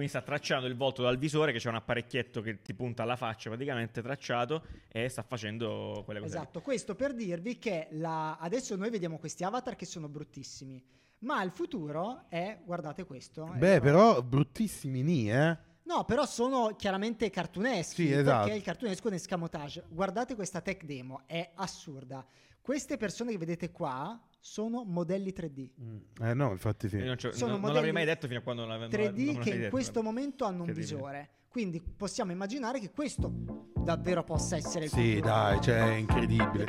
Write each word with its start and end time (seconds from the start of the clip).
Quindi 0.00 0.08
sta 0.08 0.22
tracciando 0.22 0.66
il 0.66 0.76
volto 0.76 1.02
dal 1.02 1.18
visore, 1.18 1.52
che 1.52 1.58
c'è 1.58 1.68
un 1.68 1.74
apparecchietto 1.74 2.40
che 2.40 2.62
ti 2.62 2.72
punta 2.72 3.02
alla 3.02 3.16
faccia, 3.16 3.50
praticamente 3.50 4.00
tracciato, 4.00 4.64
e 4.88 5.08
sta 5.10 5.22
facendo 5.22 6.00
quelle 6.06 6.20
cose. 6.20 6.32
lì. 6.32 6.38
Esatto, 6.40 6.62
questo 6.62 6.94
per 6.94 7.12
dirvi 7.12 7.58
che 7.58 7.88
la- 7.90 8.36
adesso 8.38 8.74
noi 8.76 8.88
vediamo 8.88 9.18
questi 9.18 9.44
avatar 9.44 9.76
che 9.76 9.84
sono 9.84 10.08
bruttissimi, 10.08 10.82
ma 11.18 11.42
il 11.42 11.50
futuro 11.50 12.24
è, 12.30 12.58
guardate 12.64 13.04
questo. 13.04 13.44
Beh, 13.56 13.74
ecco. 13.74 13.82
però 13.84 14.22
bruttissimi 14.22 15.02
ni, 15.02 15.30
eh? 15.30 15.58
No, 15.82 16.04
però 16.06 16.24
sono 16.24 16.74
chiaramente 16.76 17.28
cartuneschi, 17.28 18.06
Sì, 18.06 18.12
esatto. 18.12 18.44
perché 18.44 18.56
il 18.56 18.62
cartunesco 18.64 19.04
è 19.04 19.08
un 19.10 19.14
escamotage. 19.16 19.84
Guardate 19.88 20.34
questa 20.34 20.62
tech 20.62 20.84
demo, 20.84 21.24
è 21.26 21.50
assurda. 21.56 22.24
Queste 22.62 22.96
persone 22.96 23.32
che 23.32 23.38
vedete 23.38 23.70
qua 23.70 24.18
sono 24.40 24.84
modelli 24.84 25.32
3D. 25.36 25.70
Eh 26.22 26.34
no, 26.34 26.50
infatti 26.50 26.88
sì. 26.88 26.96
Non, 26.98 27.16
Sono 27.18 27.52
non- 27.52 27.60
non 27.60 27.74
l'avrei 27.74 27.92
mai 27.92 28.04
detto 28.06 28.26
fino 28.26 28.38
a 28.40 28.42
quando 28.42 28.62
non 28.64 28.70
l'avevo 28.72 28.90
3D 28.90 29.24
non 29.32 29.38
che 29.42 29.50
in 29.50 29.68
questo 29.70 30.02
momento 30.02 30.44
hanno 30.44 30.64
un 30.64 30.72
visore. 30.72 31.30
Quindi 31.48 31.80
possiamo 31.82 32.30
immaginare 32.32 32.78
che 32.78 32.90
questo 32.90 33.30
davvero 33.74 34.22
possa 34.24 34.56
essere 34.56 34.84
il 34.84 34.90
Sì, 34.90 35.20
dai, 35.20 35.60
cioè, 35.60 35.80
è 35.80 35.94
incredibile. 35.94 36.64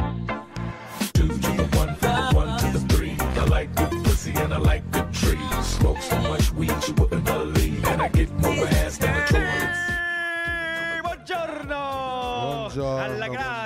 two 1.13 1.27
to 1.27 1.37
the 1.37 1.77
one, 1.77 1.93
from 1.95 2.29
the 2.29 2.35
one 2.35 2.57
to 2.57 2.71
the 2.79 2.85
three. 2.87 3.11
I 3.35 3.47
like 3.47 3.69
good 3.75 4.01
pussy 4.03 4.31
and 4.37 4.51
I 4.51 4.57
like 4.57 4.83
good 4.89 5.09
trees. 5.11 5.37
Smoke 5.77 6.01
so 6.01 6.17
much 6.21 6.51
weed 6.53 6.71
you 6.87 6.95
wouldn't 6.97 7.23
believe, 7.23 7.85
and 7.87 8.01
I 8.01 8.09
get 8.09 8.31
more 8.39 8.67
ass 8.67 8.97
than 8.97 9.13
a 9.13 9.23
toilet. 9.27 9.69
Buongiorno! 11.01 12.67
Buongiorno, 12.69 13.03
Alla 13.03 13.27
grande! 13.27 13.60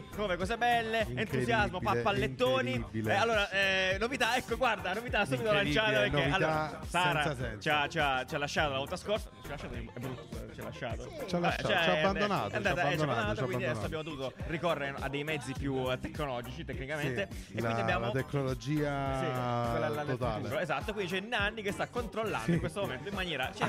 Lunedì, 0.00 0.04
come 0.16 0.36
cose 0.36 0.56
belle, 0.56 1.06
entusiasmo, 1.14 1.80
pappallettoni. 1.80 2.72
incredibile. 2.74 3.14
Eh, 3.14 3.16
allora, 3.16 3.50
eh, 3.50 3.96
novità, 3.98 4.36
ecco, 4.36 4.56
guarda, 4.56 4.92
novità 4.94 5.24
subito 5.24 5.52
lanciata 5.52 5.90
perché 6.00 6.10
novità 6.16 6.34
allora, 6.36 6.80
Sara 6.86 7.36
ci 7.58 7.68
ha, 7.68 7.88
ci 7.88 7.98
ha- 7.98 8.24
ci 8.24 8.34
ha 8.34 8.38
lasciato 8.38 8.72
la 8.72 8.78
volta 8.78 8.96
scorsa. 8.96 9.28
Ci 9.42 9.46
ha 9.46 9.50
lasciato, 9.50 9.74
è 9.74 9.98
brutto, 9.98 10.54
ci 10.54 10.60
ha 10.60 10.64
lasciato. 10.64 11.08
Ci 11.26 11.34
ha 11.34 11.38
Eh, 11.38 11.40
lasciato, 11.40 11.68
cioè, 11.68 11.82
ci 11.82 11.88
ha 11.88 11.94
eh, 11.94 11.98
abbandonato, 12.00 12.50
È 12.50 12.56
andata, 12.56 12.80
eh, 12.80 12.96
ci 12.96 13.00
ha 13.00 13.02
abbandonato, 13.04 13.44
quindi 13.46 13.64
adesso 13.64 13.84
abbiamo 13.86 14.02
dovuto 14.02 14.32
ricorrere 14.46 14.94
a 14.98 15.08
dei 15.08 15.24
mezzi 15.24 15.52
più 15.52 15.90
eh, 15.90 15.98
tecnologici, 15.98 16.64
tecnicamente. 16.64 17.28
Sì, 17.30 17.52
e 17.54 17.60
la, 17.60 17.66
quindi 17.66 17.80
abbiamo 17.82 18.06
la 18.06 18.10
tecnologia 18.12 19.18
sì, 19.20 20.06
totale. 20.06 20.42
futuro, 20.42 20.58
esatto, 20.60 20.92
quindi 20.92 21.12
c'è 21.12 21.20
Nanni 21.20 21.62
che 21.62 21.72
sta 21.72 21.88
controllando 21.88 22.44
Sì. 22.46 22.52
in 22.52 22.58
questo 22.60 22.80
momento 22.80 23.08
in 23.08 23.14
maniera 23.14 23.50
ci, 23.52 23.64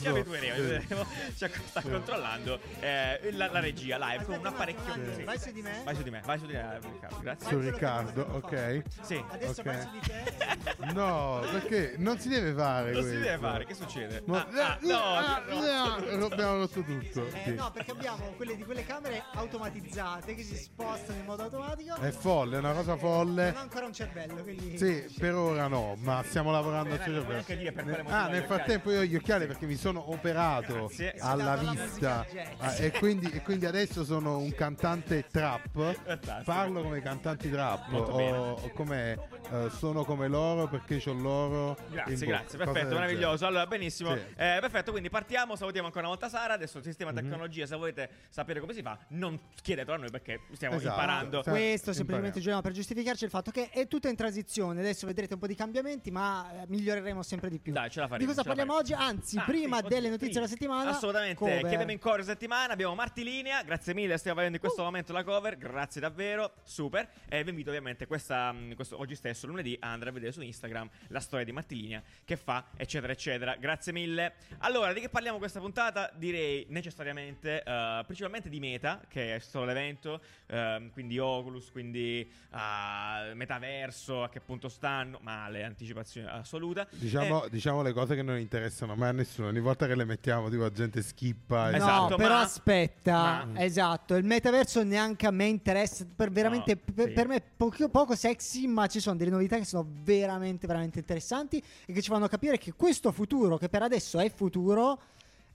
ci, 0.00 0.06
abitueremo, 0.08 1.06
sta 1.34 1.80
controllando 1.82 2.60
eh, 2.80 3.30
la, 3.32 3.50
la 3.50 3.60
regia 3.60 3.96
live 3.98 4.24
con 4.24 4.34
un 4.38 4.46
Aspetta 4.46 4.62
apparecchio 4.94 5.24
vai 5.24 5.38
su 5.38 5.52
di 5.52 5.62
me. 5.62 5.71
Vai 5.84 5.94
su 5.96 6.02
di 6.02 6.10
me 6.10 6.22
vai 6.24 6.38
su 6.38 6.46
di 6.46 6.52
me 6.52 6.78
Riccardo 6.80 7.18
grazie 7.20 7.48
Su 7.48 7.58
Riccardo, 7.58 8.26
ok. 8.32 8.82
sì 9.02 9.24
Adesso 9.30 9.60
Ok. 9.60 9.66
vai 9.66 9.80
su 9.80 9.90
di 9.90 10.00
te. 10.00 10.50
No, 10.92 11.40
perché 11.50 11.94
non 11.98 12.18
si 12.18 12.28
deve 12.28 12.52
fare 12.52 12.92
non 12.92 13.02
si 13.02 13.08
questo. 13.08 13.24
deve 13.24 13.38
fare 13.38 13.64
che 13.66 13.74
succede 13.74 14.22
Ma- 14.26 14.46
Ah, 14.52 14.66
ah, 14.72 14.78
no, 14.80 14.98
ah, 14.98 15.42
no. 15.48 16.16
no, 16.16 16.26
abbiamo 16.26 16.56
rotto 16.58 16.82
tutto. 16.82 17.26
Eh, 17.26 17.42
sì. 17.44 17.54
no, 17.54 17.70
perché 17.72 17.90
abbiamo 17.92 18.24
quelle 18.36 18.56
di 18.56 18.64
quelle 18.64 18.84
camere 18.84 19.22
automatizzate 19.34 20.34
che 20.34 20.42
si 20.42 20.56
spostano 20.56 21.18
in 21.18 21.24
modo 21.24 21.42
automatico. 21.44 21.96
È 21.96 22.10
folle, 22.10 22.56
è 22.56 22.58
una 22.58 22.72
cosa 22.72 22.90
Non 22.92 22.98
folle. 22.98 23.50
ho 23.56 23.58
ancora 23.60 23.86
un 23.86 23.92
cervello, 23.92 24.42
quindi 24.42 24.76
Sì, 24.78 25.04
per 25.18 25.34
ora 25.34 25.66
no, 25.68 25.96
ma 26.00 26.22
stiamo 26.24 26.50
lavorando 26.50 26.90
Eh, 26.94 27.02
al 27.02 27.10
non 27.10 27.44
cervello. 27.44 28.08
Ah, 28.08 28.28
nel 28.28 28.44
frattempo 28.44 28.90
io 28.90 29.00
ho 29.00 29.04
gli 29.04 29.16
occhiali 29.16 29.46
perché 29.46 29.66
mi 29.66 29.76
sono 29.76 30.10
operato 30.10 30.86
Grazie. 30.86 31.14
alla 31.18 31.56
vista. 31.56 32.26
Ah, 32.58 32.74
e, 32.76 32.90
quindi, 32.92 33.30
e 33.30 33.42
quindi 33.42 33.66
adesso 33.66 34.04
sono 34.04 34.38
un 34.38 34.52
cantante 34.54 35.26
trap. 35.30 35.61
Fantastico. 35.72 36.42
Parlo 36.44 36.82
come 36.82 36.98
i 36.98 37.02
cantanti 37.02 37.50
trap. 37.50 37.92
O, 37.92 38.52
o 38.52 38.70
come 38.74 39.18
eh, 39.50 39.70
sono 39.70 40.04
come 40.04 40.28
loro 40.28 40.68
perché 40.68 41.02
ho 41.06 41.12
l'oro. 41.12 41.76
Grazie, 41.90 42.26
grazie, 42.26 42.58
perfetto, 42.58 42.94
meraviglioso. 42.94 43.46
Allora, 43.46 43.66
benissimo. 43.66 44.14
Sì. 44.14 44.20
Eh, 44.36 44.58
perfetto, 44.60 44.90
quindi 44.90 45.08
partiamo. 45.10 45.56
Salutiamo 45.56 45.86
ancora 45.86 46.06
una 46.06 46.14
volta 46.16 46.28
Sara. 46.28 46.54
Adesso 46.54 46.78
il 46.78 46.84
sistema 46.84 47.10
Mhm. 47.10 47.16
tecnologia, 47.16 47.66
se 47.66 47.76
volete 47.76 48.10
sapere 48.28 48.60
come 48.60 48.72
si 48.74 48.82
fa, 48.82 48.98
non 49.08 49.38
chiedetelo 49.62 49.96
a 49.96 49.98
noi 49.98 50.10
perché 50.10 50.40
stiamo 50.52 50.76
Esatto. 50.76 50.94
imparando. 51.00 51.42
Sì. 51.42 51.50
questo 51.50 51.92
semplicemente 51.92 52.40
giriamo 52.40 52.60
per 52.62 52.72
giustificarci 52.72 53.24
il 53.24 53.30
fatto 53.30 53.50
che 53.50 53.70
è 53.70 53.86
tutto 53.88 54.08
in 54.08 54.16
transizione. 54.16 54.80
Adesso 54.80 55.06
vedrete 55.06 55.34
un 55.34 55.40
po' 55.40 55.46
di 55.46 55.54
cambiamenti, 55.54 56.10
ma 56.10 56.62
eh, 56.62 56.64
miglioreremo 56.68 57.22
sempre 57.22 57.48
di 57.50 57.58
più. 57.58 57.72
Dai, 57.72 57.90
ce 57.90 58.00
la 58.00 58.06
faremo. 58.08 58.26
Di 58.26 58.34
cosa 58.34 58.42
parliamo 58.46 58.74
oggi? 58.74 58.92
Anzi, 58.92 59.38
Ah, 59.38 59.42
prima 59.44 59.78
sì, 59.78 59.88
delle 59.88 60.08
notizie 60.08 60.34
della 60.34 60.46
settimana, 60.46 60.90
Assolutamente. 60.90 61.36
cover. 61.36 61.60
Che 61.60 61.66
abbiamo 61.74 61.92
in 61.92 61.98
cover 61.98 62.24
settimana? 62.24 62.72
Abbiamo 62.72 62.94
Marti 62.94 63.22
Linea. 63.24 63.62
Grazie 63.62 63.94
mille, 63.94 64.16
stiamo 64.18 64.38
avendo 64.38 64.56
in 64.56 64.62
questo 64.62 64.82
momento 64.82 65.12
la 65.12 65.24
cover. 65.24 65.51
Grazie 65.56 66.00
davvero, 66.00 66.52
super. 66.64 67.08
E 67.28 67.42
vi 67.44 67.50
invito 67.50 67.70
ovviamente 67.70 68.06
questa, 68.06 68.52
mh, 68.52 68.74
questo, 68.74 68.98
oggi 68.98 69.14
stesso, 69.14 69.46
lunedì, 69.46 69.76
a 69.80 69.92
andare 69.92 70.10
a 70.10 70.12
vedere 70.12 70.32
su 70.32 70.40
Instagram 70.40 70.88
la 71.08 71.20
storia 71.20 71.44
di 71.44 71.52
Marti 71.52 71.74
Linea 71.76 72.02
che 72.24 72.36
fa, 72.36 72.66
eccetera, 72.76 73.12
eccetera. 73.12 73.56
Grazie 73.56 73.92
mille. 73.92 74.34
Allora, 74.58 74.92
di 74.92 75.00
che 75.00 75.08
parliamo 75.08 75.38
questa 75.38 75.60
puntata? 75.60 76.10
Direi 76.14 76.66
necessariamente, 76.68 77.62
eh, 77.62 78.02
principalmente 78.04 78.48
di 78.48 78.60
Meta, 78.60 79.00
che 79.08 79.34
è 79.34 79.38
stato 79.38 79.64
l'evento, 79.64 80.20
ehm, 80.46 80.90
quindi 80.92 81.18
Oculus, 81.18 81.70
quindi 81.70 82.30
ah, 82.50 83.30
Metaverso, 83.34 84.22
a 84.22 84.28
che 84.28 84.40
punto 84.40 84.68
stanno? 84.68 85.18
Male, 85.22 85.64
anticipazione 85.64 86.28
assoluta. 86.30 86.86
Diciamo, 86.90 87.44
Eh, 87.44 87.50
diciamo 87.50 87.82
le 87.82 87.92
cose 87.92 88.14
che 88.14 88.22
non 88.22 88.38
interessano 88.38 88.94
mai 88.94 89.08
a 89.10 89.12
nessuno. 89.12 89.48
Ogni 89.48 89.60
volta 89.60 89.86
che 89.86 89.94
le 89.94 90.04
mettiamo, 90.04 90.48
tipo, 90.48 90.62
la 90.62 90.70
gente 90.72 91.02
skippa. 91.02 91.68
e- 91.68 91.70
No, 91.72 91.76
Esatto, 91.76 92.16
però 92.16 92.34
ma- 92.34 92.40
aspetta, 92.40 93.44
ma- 93.46 93.62
esatto, 93.62 94.14
il 94.14 94.24
metaverso 94.24 94.82
neanche 94.82 95.26
a 95.26 95.30
me 95.30 95.41
interessa, 95.44 96.06
per, 96.14 96.30
veramente, 96.30 96.74
No, 96.84 96.92
per, 96.94 97.06
sì. 97.08 97.12
per 97.12 97.26
me 97.28 97.36
è 97.36 97.42
poco, 97.56 97.88
poco 97.88 98.14
sexy, 98.14 98.66
ma 98.66 98.86
ci 98.86 99.00
sono 99.00 99.16
delle 99.16 99.30
novità 99.30 99.56
che 99.56 99.64
sono 99.64 99.86
veramente, 100.02 100.66
veramente 100.66 100.98
interessanti 100.98 101.62
e 101.86 101.92
che 101.92 102.02
ci 102.02 102.10
fanno 102.10 102.28
capire 102.28 102.58
che 102.58 102.72
questo 102.72 103.12
futuro, 103.12 103.56
che 103.58 103.68
per 103.68 103.82
adesso 103.82 104.18
è 104.18 104.30
futuro, 104.30 105.00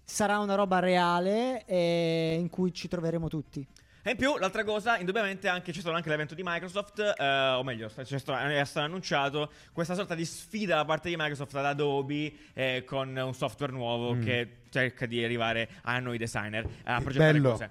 sarà 0.03 0.39
una 0.39 0.55
roba 0.55 0.79
reale 0.79 1.65
e 1.65 2.37
in 2.39 2.49
cui 2.49 2.73
ci 2.73 2.87
troveremo 2.87 3.27
tutti. 3.27 3.65
E 4.03 4.11
in 4.11 4.15
più, 4.15 4.37
l'altra 4.37 4.63
cosa, 4.63 4.97
indubbiamente 4.97 5.49
anche 5.49 5.73
c'è 5.73 5.81
stato 5.81 5.93
anche 5.93 6.07
l'evento 6.07 6.33
di 6.33 6.41
Microsoft, 6.41 6.99
eh, 7.19 7.49
o 7.57 7.61
meglio, 7.63 7.89
stato, 7.89 8.15
è 8.37 8.63
stato 8.63 8.85
annunciato 8.85 9.51
questa 9.73 9.95
sorta 9.95 10.15
di 10.15 10.23
sfida 10.23 10.75
da 10.77 10.85
parte 10.85 11.09
di 11.09 11.15
Microsoft 11.17 11.53
ad 11.55 11.65
Adobe 11.65 12.31
eh, 12.53 12.83
con 12.85 13.13
un 13.13 13.33
software 13.33 13.73
nuovo 13.73 14.13
Mm. 14.13 14.23
che 14.23 14.49
cerca 14.69 15.05
di 15.05 15.21
arrivare 15.21 15.67
a 15.81 15.99
noi 15.99 16.17
designer 16.17 16.65
a 16.85 17.01
progettare 17.01 17.33
bello. 17.33 17.51
cose. 17.51 17.69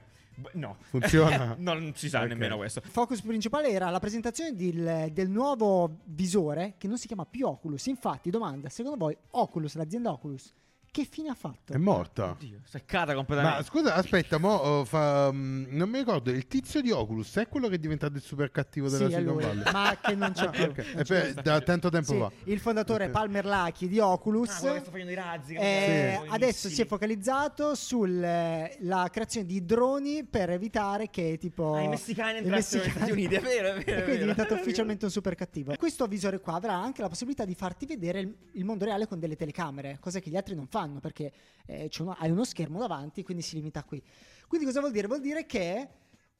No. 0.52 0.76
Funziona? 0.80 1.54
non 1.60 1.92
si 1.94 2.08
sa 2.08 2.20
Ok. 2.22 2.28
nemmeno 2.28 2.56
questo. 2.56 2.80
Il 2.84 2.90
focus 2.90 3.22
principale 3.22 3.70
era 3.70 3.88
la 3.90 3.98
presentazione 3.98 4.54
del, 4.54 5.10
del 5.12 5.30
nuovo 5.30 5.98
visore 6.04 6.74
che 6.78 6.88
non 6.88 6.98
si 6.98 7.06
chiama 7.06 7.24
più 7.24 7.46
Oculus. 7.46 7.86
Infatti, 7.86 8.30
domanda, 8.30 8.68
secondo 8.68 8.98
voi 8.98 9.16
Oculus, 9.30 9.74
l'azienda 9.76 10.10
Oculus, 10.12 10.52
che 10.96 11.04
fine 11.10 11.28
ha 11.28 11.34
fatto? 11.34 11.74
È 11.74 11.76
morta. 11.76 12.30
Oddio, 12.30 12.60
seccata 12.64 13.14
completamente. 13.14 13.58
Ma 13.58 13.62
scusa, 13.64 13.94
aspetta, 13.96 14.38
mo, 14.38 14.54
oh, 14.54 14.84
fa- 14.86 15.30
mm, 15.30 15.66
non 15.76 15.90
mi 15.90 15.98
ricordo, 15.98 16.30
il 16.30 16.46
tizio 16.46 16.80
di 16.80 16.90
Oculus 16.90 17.36
è 17.36 17.48
quello 17.48 17.68
che 17.68 17.74
è 17.74 17.78
diventato 17.78 18.14
il 18.16 18.22
super 18.22 18.50
cattivo 18.50 18.88
della 18.88 19.08
Sì, 19.08 19.12
Silicon 19.14 19.36
Valley? 19.36 19.72
ma 19.72 19.98
che 20.00 20.14
non 20.14 20.32
c'è 20.32 20.46
Ah, 20.46 20.50
più. 20.50 20.62
ok. 20.64 20.76
Non 20.78 21.00
E 21.00 21.02
c'è 21.04 21.32
per- 21.34 21.42
da 21.42 21.60
tanto 21.60 21.90
tempo 21.90 22.12
Sì, 22.12 22.18
fa. 22.18 22.30
il 22.44 22.58
fondatore 22.60 23.04
Ok. 23.06 23.10
Palmer 23.10 23.44
Lucky 23.44 23.88
di 23.88 23.98
Oculus 23.98 24.48
Ah, 24.48 24.52
sta 24.52 24.80
facendo 24.80 25.10
i 25.10 25.14
razzi. 25.14 25.54
eh, 25.54 26.20
i 26.24 26.28
adesso 26.28 26.68
si 26.70 26.80
è 26.80 26.86
focalizzato 26.86 27.74
sulla 27.74 29.08
creazione 29.10 29.46
di 29.46 29.64
droni 29.64 30.24
per 30.24 30.50
evitare 30.50 31.10
che 31.10 31.36
tipo 31.38 31.74
Ah, 31.74 31.82
i 31.82 31.88
messicani 31.88 32.38
entrassero 32.38 32.82
negli 32.84 32.90
Stati 32.92 33.10
Uniti, 33.10 33.34
è 33.34 33.40
vero, 33.40 33.68
è 33.74 33.84
vero, 33.84 33.98
e 34.00 34.02
quindi 34.04 34.14
è 34.16 34.18
diventato 34.20 34.54
ufficialmente 34.54 35.04
un 35.04 35.10
super 35.10 35.34
cattivo 35.34 35.74
questo 35.76 36.06
visore 36.06 36.40
qua 36.40 36.54
avrà 36.54 36.74
anche 36.74 37.02
la 37.02 37.08
possibilità 37.08 37.44
di 37.44 37.54
farti 37.54 37.84
vedere 37.86 38.20
il, 38.20 38.34
il 38.52 38.64
mondo 38.64 38.84
reale 38.84 39.06
con 39.06 39.18
delle 39.18 39.36
telecamere 39.36 39.98
cosa 40.00 40.20
che 40.20 40.30
gli 40.30 40.36
altri 40.36 40.54
non 40.54 40.66
fanno 40.68 40.84
perché 41.00 41.32
eh, 41.66 41.88
c'è 41.88 42.02
uno- 42.02 42.16
hai 42.18 42.30
uno 42.30 42.44
schermo 42.44 42.78
davanti 42.78 43.22
quindi 43.22 43.42
si 43.42 43.56
limita 43.56 43.82
qui 43.84 44.02
quindi 44.48 44.66
cosa 44.66 44.80
vuol 44.80 44.92
dire? 44.92 45.06
vuol 45.06 45.20
dire 45.20 45.44
che 45.46 45.88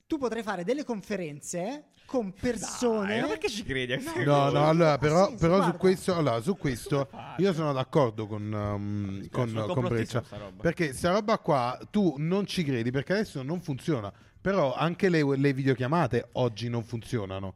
tu 0.07 0.19
potrai 0.19 0.43
fare 0.43 0.62
delle 0.65 0.84
conferenze 0.84 1.87
con 2.07 2.33
persone 2.33 3.09
Dai, 3.15 3.21
ma 3.23 3.27
perché 3.27 3.49
ci 3.49 3.65
credi 3.65 3.97
No, 3.97 4.12
cose? 4.12 4.25
no, 4.25 4.69
allora, 4.69 4.97
però, 4.97 5.27
senso, 5.27 5.45
però 5.49 5.62
su 5.65 5.77
questo, 5.77 6.15
allora, 6.15 6.41
su 6.41 6.57
questo 6.57 7.09
io 7.39 7.53
sono 7.53 7.73
d'accordo 7.73 8.29
con, 8.29 8.53
um, 8.53 9.29
con, 9.29 9.49
sono 9.49 9.65
con 9.67 9.75
complottista 9.75 10.21
Breccia. 10.21 10.37
sta. 10.37 10.53
Perché 10.63 10.92
sta 10.92 11.10
roba 11.10 11.39
qua 11.39 11.78
tu 11.91 12.15
non 12.19 12.47
ci 12.47 12.63
credi 12.63 12.92
perché 12.92 13.15
adesso 13.15 13.42
non 13.42 13.60
funziona. 13.60 14.13
Però 14.41 14.72
anche 14.75 15.09
le, 15.09 15.37
le 15.37 15.53
videochiamate 15.53 16.28
oggi 16.34 16.69
non 16.69 16.84
funzionano. 16.84 17.54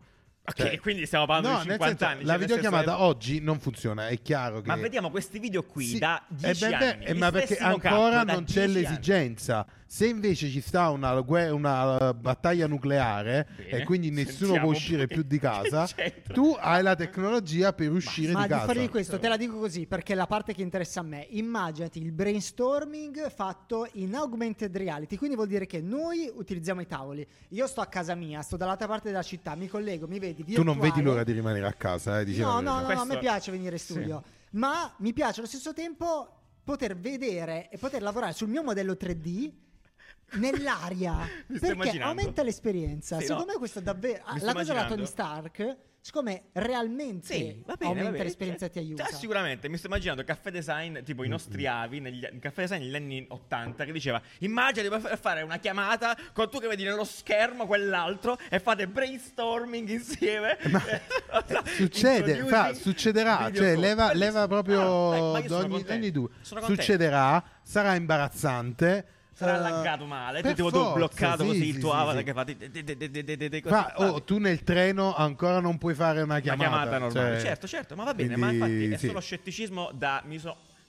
Ok, 0.50 0.56
Cioè- 0.56 0.80
quindi 0.80 1.06
stiamo 1.06 1.26
parlando 1.26 1.48
No, 1.48 1.62
di 1.62 1.68
nel 1.68 1.76
50 1.78 1.98
senso, 1.98 2.14
anni. 2.14 2.24
la 2.26 2.32
cioè, 2.32 2.40
videochiamata 2.40 2.90
senso- 2.90 3.02
oggi 3.04 3.40
non 3.40 3.58
funziona, 3.60 4.08
è 4.08 4.20
chiaro 4.22 4.60
che... 4.60 4.66
Ma 4.68 4.76
vediamo 4.76 5.10
questi 5.10 5.38
video 5.38 5.62
qui 5.64 5.84
Sì, 5.86 5.98
da 5.98 6.20
eh 6.22 6.34
10 6.34 6.64
beh, 6.64 6.70
beh, 6.78 6.92
anni. 6.92 7.04
eh, 7.04 7.14
ma 7.14 7.30
perché 7.30 7.56
ancora 7.56 8.22
non 8.24 8.44
c'è 8.44 8.52
10 8.52 8.58
anni. 8.60 8.72
l'esigenza. 8.72 9.66
Se 9.90 10.06
invece 10.06 10.48
ci 10.50 10.60
sta 10.60 10.88
una, 10.90 11.20
guerra- 11.20 11.52
una 11.52 12.14
battaglia 12.14 12.68
nucleare 12.68 13.48
Bene, 13.56 13.68
e 13.70 13.84
quindi 13.84 14.10
nessuno 14.10 14.60
può 14.60 14.70
uscire 14.70 15.08
più 15.08 15.22
di 15.22 15.36
casa, 15.40 15.88
tu 16.32 16.56
hai 16.60 16.80
la 16.80 16.94
tecnologia 16.94 17.72
per 17.72 17.90
uscire 17.90 18.30
Ma 18.32 18.42
di 18.42 18.46
di 18.46 18.52
casa. 18.52 18.66
fare 18.66 18.80
di 18.80 18.88
questo 18.88 19.18
te 19.18 19.26
la 19.26 19.36
dico 19.36 19.58
così 19.58 19.86
perché 19.86 20.12
è 20.12 20.16
la 20.16 20.28
parte 20.28 20.54
che 20.54 20.62
interessa 20.62 21.00
a 21.00 21.02
me. 21.02 21.26
Immaginati 21.30 22.00
il 22.00 22.12
brainstorming 22.12 23.30
fatto 23.32 23.88
in 23.94 24.14
augmented 24.14 24.76
reality. 24.76 25.16
Quindi 25.16 25.34
vuol 25.34 25.48
dire 25.48 25.66
che 25.66 25.80
noi 25.80 26.30
utilizziamo 26.32 26.80
i 26.80 26.86
tavoli. 26.86 27.26
Io 27.48 27.66
sto 27.66 27.80
a 27.80 27.86
casa 27.86 28.14
mia, 28.14 28.42
sto 28.42 28.56
dall'altra 28.56 28.86
parte 28.86 29.08
della 29.08 29.22
città, 29.22 29.56
mi 29.56 29.66
collego, 29.66 30.06
mi 30.06 30.20
vedi 30.20 30.39
Tu 30.44 30.62
non 30.62 30.78
vedi 30.78 31.02
l'ora 31.02 31.24
di 31.24 31.32
rimanere 31.32 31.66
a 31.66 31.72
casa, 31.72 32.20
eh, 32.20 32.24
No, 32.36 32.60
no, 32.60 32.80
no, 32.80 32.92
no, 32.92 33.00
a 33.00 33.04
me 33.04 33.18
piace 33.18 33.50
venire 33.50 33.72
in 33.74 33.78
studio. 33.78 34.22
Ma 34.52 34.92
mi 34.98 35.12
piace 35.12 35.40
allo 35.40 35.48
stesso 35.48 35.72
tempo 35.72 36.36
poter 36.64 36.96
vedere 36.96 37.68
e 37.70 37.78
poter 37.78 38.02
lavorare 38.02 38.32
sul 38.32 38.48
mio 38.48 38.62
modello 38.62 38.92
3D 38.94 39.50
nell'aria 40.34 41.16
perché 41.46 41.72
immaginando? 41.72 42.04
aumenta 42.04 42.42
l'esperienza. 42.42 43.18
Sì, 43.18 43.26
Secondo 43.26 43.46
no. 43.46 43.52
me 43.52 43.58
questo 43.58 43.78
è 43.78 43.82
davvero 43.82 44.22
sto 44.36 44.44
la 44.44 44.52
cosa 44.52 44.72
da 44.72 44.80
immaginando. 44.80 44.94
Tony 44.94 45.06
Stark, 45.06 45.76
siccome 46.02 46.44
realmente 46.52 47.26
Sì, 47.34 47.62
va 47.66 47.74
bene, 47.74 47.88
aumenta 47.90 48.04
va 48.04 48.10
bene. 48.12 48.24
l'esperienza 48.24 48.66
e 48.66 48.68
ti 48.70 48.74
Cioè, 48.78 48.84
aiuta. 48.84 49.04
cioè, 49.04 49.12
sicuramente, 49.14 49.68
mi 49.68 49.76
sto 49.76 49.86
immaginando 49.88 50.24
caffè 50.24 50.50
design, 50.50 50.98
tipo 51.02 51.24
i 51.24 51.28
nostri 51.28 51.66
avi, 51.66 52.00
negli 52.00 52.26
in 52.30 52.38
caffè 52.40 52.62
design 52.62 52.80
negli 52.82 52.94
anni 52.94 53.24
80, 53.28 53.84
che 53.84 53.92
diceva, 53.92 54.20
immagina 54.38 54.88
di 54.98 55.06
fare 55.20 55.42
una 55.42 55.58
chiamata 55.58 56.16
con 56.32 56.48
tu 56.50 56.58
che 56.58 56.66
vedi 56.68 56.84
nello 56.84 57.04
schermo 57.04 57.66
quell'altro 57.66 58.38
e 58.48 58.58
fate 58.60 58.88
brainstorming 58.88 59.88
insieme. 59.88 60.56
Succede, 61.76 62.32
Introducing 62.32 62.48
fra- 62.48 62.72
succederà, 62.74 63.36
video 63.46 63.62
cioè 63.62 63.76
leva, 63.76 64.12
leva 64.12 64.46
proprio 64.46 64.80
Ah, 65.34 65.40
ma 65.42 65.56
ogni, 65.56 66.10
due. 66.10 66.28
Succederà, 66.42 67.42
sarà 67.62 67.94
imbarazzante. 67.94 69.06
Sarà 69.40 69.56
eh, 69.56 69.70
laggato 69.70 70.04
male, 70.04 70.42
per 70.42 70.54
tipo 70.54 70.70
tu 70.70 70.76
forza, 70.76 70.92
bloccato 70.92 71.42
sì, 71.42 71.48
così 71.48 71.60
sì, 71.60 71.68
il 71.68 71.78
tuo 71.78 71.90
sì, 71.92 71.96
avatar 71.96 72.22
che 72.22 72.32
fa 72.34 72.44
di- 72.44 73.62
Fra- 73.62 73.92
oh, 73.96 74.22
tu 74.22 74.36
nel 74.36 74.62
treno 74.62 75.14
ancora 75.14 75.60
non 75.60 75.78
puoi 75.78 75.94
fare 75.94 76.20
una 76.20 76.34
Una 76.34 76.40
chiamata. 76.40 76.68
chiamata 76.68 76.98
normale. 76.98 77.36
cioè, 77.36 77.46
certo, 77.46 77.66
certo, 77.66 77.96
ma 77.96 78.04
va 78.04 78.12
bene, 78.12 78.36
ma 78.36 78.50
infatti 78.50 78.90
è 78.90 78.96
solo 78.98 79.20
scetticismo 79.20 79.90
da 79.94 80.22
mi 80.26 80.38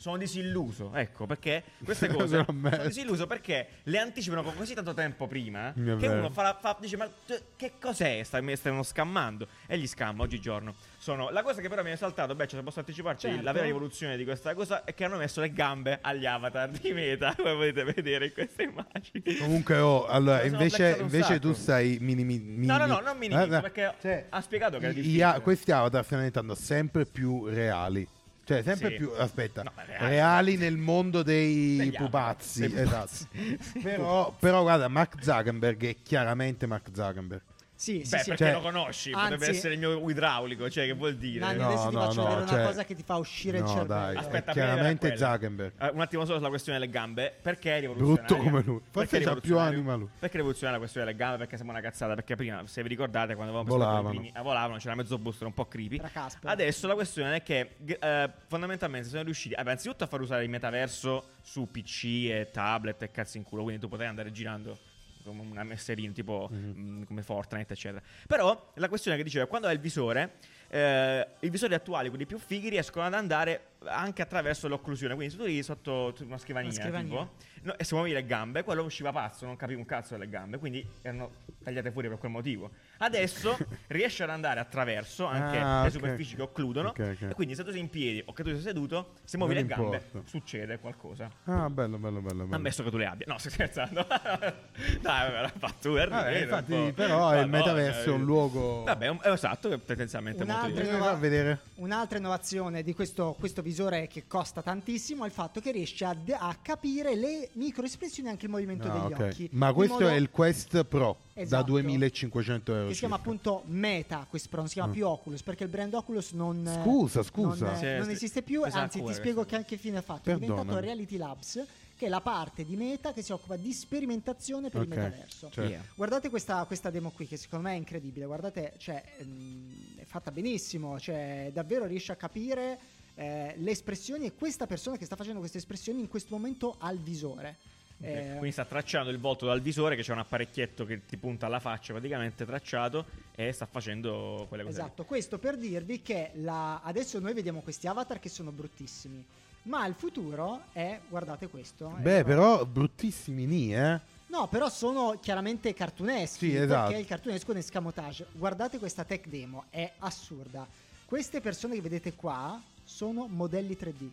sono 0.01 0.17
disilluso, 0.17 0.95
ecco, 0.95 1.27
perché 1.27 1.61
queste 1.83 2.07
cose 2.09 2.43
sono 2.43 2.69
disilluso 2.87 3.27
perché 3.27 3.67
le 3.83 3.99
anticipano 3.99 4.41
con 4.41 4.55
così 4.55 4.73
tanto 4.73 4.95
tempo 4.95 5.27
prima 5.27 5.71
che 5.75 5.81
vero. 5.83 6.15
uno 6.17 6.31
fa, 6.31 6.57
fa- 6.59 6.75
dice 6.81 6.97
"Ma 6.97 7.07
che 7.55 7.73
cos'è? 7.79 8.23
Stai- 8.23 8.41
Mi 8.41 8.55
stanno 8.55 8.81
scammando" 8.81 9.47
e 9.67 9.77
gli 9.77 9.87
scamma 9.87 10.23
oggigiorno. 10.23 10.73
Sono 10.97 11.29
la 11.29 11.43
cosa 11.43 11.61
che 11.61 11.69
però 11.69 11.83
mi 11.83 11.91
è 11.91 11.95
saltato, 11.95 12.33
beh, 12.33 12.47
cioè, 12.47 12.63
posso 12.63 12.79
anticiparci 12.79 13.27
Certo. 13.27 13.43
la 13.43 13.51
vera 13.51 13.65
rivoluzione 13.65 14.17
di 14.17 14.23
questa 14.23 14.55
cosa 14.55 14.83
è 14.85 14.95
che 14.95 15.03
hanno 15.03 15.17
messo 15.17 15.39
le 15.39 15.51
gambe 15.53 15.99
agli 16.01 16.25
avatar 16.25 16.69
di 16.69 16.91
Meta, 16.93 17.33
come 17.37 17.53
potete 17.53 17.83
vedere 17.83 18.25
in 18.25 18.33
queste 18.33 18.63
immagini. 18.63 19.35
Comunque, 19.37 19.77
oh, 19.77 20.07
allora, 20.07 20.41
invece, 20.43 20.97
invece 20.99 21.39
tu 21.39 21.53
stai 21.53 21.97
minimi, 22.01 22.39
minimi- 22.39 22.65
No, 22.65 22.77
no, 22.77 22.85
no, 22.87 22.99
non 23.01 23.17
minimizzo, 23.19 23.47
Guarda, 23.47 23.61
perché 23.69 24.25
ha 24.29 24.41
spiegato 24.41 24.79
che 24.79 24.87
i- 24.87 24.93
difficile. 24.93 25.37
i- 25.37 25.41
questi 25.41 25.71
avatar 25.71 26.03
stanno 26.03 26.21
diventando 26.21 26.55
sempre 26.55 27.05
più 27.05 27.45
reali. 27.47 28.07
Cioè, 28.51 28.63
sempre 28.63 28.89
Sì. 28.89 28.95
più. 28.97 29.11
Aspetta, 29.15 29.63
No, 29.63 29.71
reali, 29.75 30.07
reali. 30.09 30.57
nel 30.57 30.77
mondo 30.77 31.23
dei 31.23 31.77
Degli 31.77 31.95
pupazzi. 31.95 32.63
Esatto. 32.65 33.27
pupazzi. 33.31 33.79
però, 33.81 34.35
però, 34.39 34.61
guarda, 34.61 34.87
Mark 34.87 35.15
Zuckerberg 35.23 35.85
è 35.85 35.95
chiaramente 36.03 36.65
Mark 36.65 36.87
Zuckerberg. 36.93 37.41
Sì, 37.81 38.03
sì, 38.05 38.11
Beh, 38.11 38.17
sì. 38.19 38.29
perché 38.29 38.35
Cioè- 38.43 38.53
lo 38.53 38.59
conosci, 38.61 39.09
potrebbe 39.09 39.33
Anzi- 39.45 39.49
essere 39.57 39.73
il 39.73 39.79
mio 39.79 40.07
idraulico, 40.07 40.69
cioè 40.69 40.85
che 40.85 40.93
vuol 40.93 41.15
dire? 41.15 41.39
Nanni, 41.39 41.57
No, 41.57 41.65
adesso 41.69 41.87
ti 41.89 41.95
no, 41.95 42.01
faccio 42.01 42.21
no, 42.21 42.27
vedere 42.27 42.45
cioè- 42.47 42.59
una 42.59 42.67
cosa 42.67 42.83
che 42.85 42.93
ti 42.95 43.01
fa 43.03 43.15
uscire 43.17 43.57
il 43.57 43.65
cervello. 43.65 43.85
dai, 43.87 44.15
Aspetta, 44.17 44.51
chiaramente. 44.51 45.17
Zuckerberg. 45.17 45.73
Eh, 45.81 45.89
un 45.89 46.01
attimo 46.01 46.25
solo 46.25 46.37
sulla 46.37 46.49
questione 46.49 46.77
delle 46.77 46.91
gambe. 46.91 47.35
Perché 47.41 47.77
è 47.77 47.79
rivoluzionario? 47.79 48.23
Brutto 48.27 48.43
come 48.43 48.61
lui. 48.61 48.81
Forse 48.91 49.19
c'ha 49.21 49.35
più 49.37 49.57
anima 49.57 49.95
lui. 49.95 50.09
Perché 50.19 50.35
è 50.35 50.37
rivoluzionaria 50.37 50.73
la 50.73 50.77
questione 50.77 51.05
delle 51.07 51.17
gambe? 51.17 51.37
Perché 51.39 51.57
sembra 51.57 51.75
una 51.79 51.83
cazzata. 51.89 52.13
Perché 52.13 52.35
prima, 52.35 52.61
se 52.67 52.83
vi 52.83 52.87
ricordate, 52.89 53.33
quando 53.33 53.51
avevamo 53.57 53.75
Volavano. 53.75 54.09
primi- 54.09 54.31
ah, 54.35 54.43
volavano, 54.43 54.77
c'era 54.77 54.93
mezzo 54.93 55.17
booster 55.17 55.47
un 55.47 55.53
po' 55.55 55.65
creepy. 55.65 55.99
Adesso 56.43 56.85
la 56.85 56.93
questione 56.93 57.37
è 57.37 57.41
che 57.41 57.77
eh, 57.99 58.29
fondamentalmente 58.45 59.07
sono 59.09 59.23
riusciti, 59.23 59.55
vabbè, 59.55 59.71
anzitutto 59.71 60.03
a 60.03 60.07
far 60.07 60.21
usare 60.21 60.43
il 60.43 60.51
metaverso 60.51 61.29
su 61.41 61.67
PC 61.71 62.27
e 62.29 62.49
tablet 62.51 63.01
e 63.01 63.09
cazzo 63.09 63.37
in 63.37 63.43
culo, 63.43 63.63
quindi 63.63 63.81
tu 63.81 63.87
potevi 63.89 64.07
andare 64.07 64.31
girando 64.31 64.77
come 65.23 65.41
una 65.41 65.63
messerina 65.63 66.11
tipo 66.13 66.47
Mhm. 66.51 66.99
mh, 66.99 67.05
come 67.05 67.21
Fortnite 67.23 67.73
eccetera 67.73 68.01
però 68.27 68.71
la 68.75 68.87
questione 68.89 69.17
che 69.17 69.23
diceva 69.23 69.45
quando 69.45 69.67
hai 69.67 69.73
il 69.73 69.79
visore 69.79 70.33
eh, 70.69 71.27
i 71.41 71.49
visori 71.49 71.73
attuali 71.73 72.09
quelli 72.09 72.25
più 72.25 72.37
fighi 72.39 72.69
riescono 72.69 73.05
ad 73.05 73.13
andare 73.13 73.65
anche 73.85 74.21
attraverso 74.21 74.67
l'occlusione 74.67 75.15
quindi 75.15 75.31
se 75.33 75.39
tu 75.39 75.43
eri 75.45 75.63
sotto 75.63 76.13
una 76.21 76.37
scrivania, 76.37 76.69
Una 76.69 76.79
scrivania. 76.79 77.09
tipo 77.09 77.29
no, 77.63 77.77
e 77.77 77.83
se 77.83 77.95
muovi 77.95 78.11
le 78.11 78.25
gambe 78.25 78.63
quello 78.63 78.83
usciva 78.83 79.11
pazzo 79.11 79.45
non 79.45 79.55
capiva 79.55 79.79
un 79.79 79.85
cazzo 79.87 80.13
delle 80.15 80.29
gambe 80.29 80.57
quindi 80.59 80.85
erano 81.01 81.31
tagliate 81.63 81.91
fuori 81.91 82.07
per 82.07 82.17
quel 82.19 82.31
motivo 82.31 82.69
adesso 82.97 83.57
riesce 83.87 84.21
ad 84.23 84.29
andare 84.29 84.59
attraverso 84.59 85.25
anche 85.25 85.57
Ah, 85.57 85.83
le 85.83 85.89
superfici 85.89 86.35
che 86.35 86.41
occludono 86.43 86.89
Ok, 86.89 86.99
ok. 86.99 87.21
e 87.31 87.33
quindi 87.33 87.55
se 87.55 87.63
tu 87.63 87.71
sei 87.71 87.79
in 87.79 87.89
piedi 87.89 88.21
o 88.25 88.33
che 88.33 88.43
tu 88.43 88.49
sei 88.49 88.61
seduto 88.61 89.13
se 89.23 89.37
muovi 89.37 89.53
Non 89.55 89.63
le 89.63 89.67
gambe 89.69 89.95
importa. 89.97 90.29
succede 90.29 90.77
qualcosa 90.77 91.29
Ah, 91.45 91.69
bello, 91.69 91.97
bello, 91.97 92.19
bello. 92.21 92.43
bello. 92.43 92.55
Ammesso 92.55 92.83
che 92.83 92.89
tu 92.91 92.97
le 92.97 93.05
abbia. 93.07 93.25
No, 93.27 93.37
stai 93.39 93.51
scherzando. 93.51 94.05
Dai, 94.07 95.01
vabbè, 95.01 95.41
l'ha 95.41 95.53
fatto 95.57 95.91
Vabbè, 95.93 96.37
infatti, 96.41 96.91
però 96.95 97.31
il 97.39 97.47
Madonna, 97.49 97.73
metaverso 97.73 98.09
è 98.09 98.13
un 98.13 98.21
eh. 98.21 98.23
luogo. 98.23 98.83
Vabbè, 98.83 99.07
un- 99.07 99.19
eh, 99.23 99.31
esatto, 99.31 99.69
che 99.69 99.83
tendenzialmente 99.83 100.43
è 100.43 100.45
molto 100.45 100.61
Un'altra 100.65 100.81
diverso. 100.83 100.97
Bisogna 100.97 101.11
far 101.11 101.19
vedere. 101.21 101.59
Un'altra 101.75 102.17
innovazione 102.17 102.83
di 102.83 102.93
questo, 102.93 103.35
questo 103.39 103.61
visore 103.71 104.07
che 104.07 104.27
costa 104.27 104.61
tantissimo 104.61 105.23
è 105.23 105.27
il 105.27 105.31
fatto 105.33 105.61
che 105.61 105.71
riesce 105.71 106.03
a, 106.03 106.13
a 106.39 106.55
capire 106.61 107.15
le 107.15 107.49
microespressioni 107.53 108.27
e 108.27 108.31
anche 108.31 108.45
il 108.45 108.51
movimento 108.51 108.87
Ah, 108.89 108.91
degli 109.07 109.13
ok. 109.13 109.19
occhi. 109.31 109.49
Ma 109.53 109.71
questo 109.73 109.93
modo 109.95 110.09
è 110.09 110.15
il 110.15 110.29
Quest 110.29 110.83
Pro 110.83 111.17
da 111.33 111.41
Esatto. 111.41 111.63
2500 111.67 112.73
euro. 112.73 112.87
che 112.87 112.93
si 112.93 112.99
chiama 112.99 113.15
circa. 113.15 113.29
appunto 113.29 113.63
Meta, 113.67 114.27
Quest 114.29 114.49
Pro, 114.49 114.59
non 114.59 114.67
si 114.67 114.73
chiama 114.73 114.89
Mm. 114.89 114.93
più 114.93 115.07
Oculus 115.07 115.41
perché 115.41 115.63
il 115.63 115.69
brand 115.69 115.93
Oculus 115.93 116.31
non, 116.33 116.79
Scusa, 116.83 117.23
scusa. 117.23 117.65
non, 117.67 117.77
Sì, 117.77 117.85
non 117.85 118.03
sì. 118.05 118.11
esiste 118.11 118.41
più, 118.41 118.63
Esatto, 118.65 118.83
anzi 118.83 119.03
ti 119.03 119.13
spiego 119.13 119.41
che- 119.43 119.47
che 119.51 119.55
anche 119.55 119.77
fine 119.77 119.97
ha 119.97 120.01
fatto. 120.01 120.29
È 120.29 120.35
diventato. 120.37 120.79
Reality 120.79 121.15
Labs, 121.17 121.63
che 121.95 122.05
è 122.07 122.09
la 122.09 122.21
parte 122.21 122.65
di 122.65 122.75
Meta 122.75 123.13
che 123.13 123.21
si 123.21 123.31
occupa 123.31 123.55
di 123.55 123.71
sperimentazione 123.73 124.69
per 124.69 124.81
Ok, 124.81 124.87
il 124.87 124.89
metaverso. 124.97 125.49
cioè- 125.51 125.67
Yeah. 125.67 125.83
Guardate 125.95 126.29
questa, 126.29 126.63
questa 126.65 126.89
demo 126.89 127.11
qui 127.11 127.27
che 127.27 127.37
secondo 127.37 127.67
me 127.69 127.75
è 127.75 127.77
incredibile, 127.77 128.25
guardate, 128.25 128.73
cioè, 128.77 129.01
ehm, 129.19 129.95
è 129.97 130.05
fatta 130.05 130.31
benissimo, 130.31 130.99
cioè 130.99 131.49
davvero 131.53 131.85
riesce 131.85 132.11
a 132.11 132.15
capire 132.15 132.77
eh, 133.21 133.53
le 133.57 133.71
espressioni 133.71 134.25
e 134.25 134.33
questa 134.33 134.65
persona 134.65 134.97
che 134.97 135.05
sta 135.05 135.15
facendo 135.15 135.39
queste 135.39 135.59
espressioni 135.59 135.99
in 135.99 136.07
questo 136.07 136.33
momento 136.35 136.75
ha 136.79 136.91
il 136.91 136.99
visore. 136.99 137.57
Ok, 137.99 138.07
Eh, 138.07 138.25
Quindi 138.31 138.51
sta 138.51 138.65
tracciando 138.65 139.11
il 139.11 139.19
volto 139.19 139.45
dal 139.45 139.61
visore, 139.61 139.95
che 139.95 140.01
c'è 140.01 140.11
un 140.11 140.17
apparecchietto 140.19 140.85
che 140.85 141.05
ti 141.05 141.17
punta 141.17 141.45
alla 141.45 141.59
faccia, 141.59 141.93
praticamente 141.93 142.45
tracciato, 142.45 143.05
e 143.35 143.51
sta 143.51 143.67
facendo 143.67 144.45
quelle 144.47 144.63
cose. 144.63 144.77
lì. 144.77 144.81
Esatto, 144.83 145.03
questo 145.05 145.37
per 145.37 145.55
dirvi 145.57 146.01
che 146.01 146.31
la- 146.35 146.81
adesso 146.81 147.19
noi 147.19 147.33
vediamo 147.33 147.61
questi 147.61 147.85
avatar 147.85 148.19
che 148.19 148.29
sono 148.29 148.49
bruttissimi, 148.51 149.23
ma 149.63 149.85
il 149.85 149.93
futuro 149.93 150.63
è, 150.71 150.99
guardate 151.07 151.47
questo. 151.47 151.89
Beh, 151.99 152.21
qua. 152.21 152.23
però 152.23 152.65
bruttissimi 152.65 153.45
ni, 153.45 153.75
eh. 153.75 153.99
No, 154.31 154.47
però 154.47 154.67
sono 154.69 155.19
chiaramente 155.21 155.71
cartuneschi, 155.75 156.49
Sì, 156.49 156.55
esatto. 156.55 156.85
perché 156.87 157.01
il 157.01 157.05
cartunesco 157.07 157.51
in 157.51 157.57
escamotage. 157.57 158.25
Guardate 158.31 158.79
questa 158.79 159.03
tech 159.03 159.27
demo, 159.27 159.65
è 159.69 159.91
assurda. 159.99 160.65
Queste 161.05 161.39
persone 161.41 161.75
che 161.75 161.81
vedete 161.81 162.13
qua 162.15 162.59
sono 162.93 163.27
modelli 163.27 163.77
3D. 163.79 164.09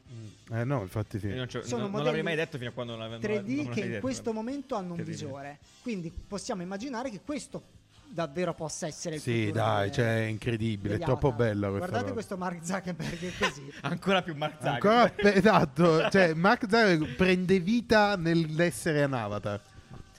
Eh 0.54 0.64
no, 0.64 0.82
infatti 0.82 1.18
sì. 1.18 1.28
Non, 1.34 1.48
Sono 1.48 1.60
non- 1.62 1.80
non 1.80 1.90
modelli 1.90 2.04
l'avrei 2.04 2.22
mai 2.22 2.36
detto 2.36 2.56
fino 2.58 2.70
a 2.70 2.72
quando 2.72 2.96
non 2.96 3.02
l'avevo 3.02 3.20
3D 3.26 3.56
non 3.56 3.68
che 3.74 3.80
in 3.80 3.88
detto. 3.88 4.00
questo 4.00 4.32
momento 4.32 4.74
hanno 4.76 4.94
un 4.94 5.02
visore. 5.02 5.58
Quindi 5.82 6.10
possiamo 6.10 6.62
immaginare 6.62 7.10
che 7.10 7.20
questo 7.24 7.62
davvero 8.10 8.54
possa 8.54 8.86
essere 8.86 9.16
il 9.16 9.20
Sì, 9.20 9.50
dai, 9.50 9.92
cioè 9.92 10.24
è 10.24 10.28
incredibile, 10.28 10.94
è 10.94 10.98
troppo 10.98 11.30
bella 11.32 11.66
questa 11.68 11.76
Guardate 11.78 12.00
roba. 12.04 12.12
questo 12.14 12.36
Mark 12.38 12.64
Zuckerberg 12.64 13.18
è 13.20 13.32
così. 13.38 13.72
Ancora 13.82 14.22
più 14.22 14.34
Mark 14.34 14.54
Zuckerberg. 14.62 14.84
Ancora 14.86 15.08
pe- 15.10 15.34
esatto, 15.34 16.10
cioè 16.10 16.32
Mark 16.34 16.62
Zuckerberg 16.62 17.14
prende 17.16 17.60
vita 17.60 18.16
nell'essere 18.16 19.04
un 19.04 19.12
avatar. 19.12 19.60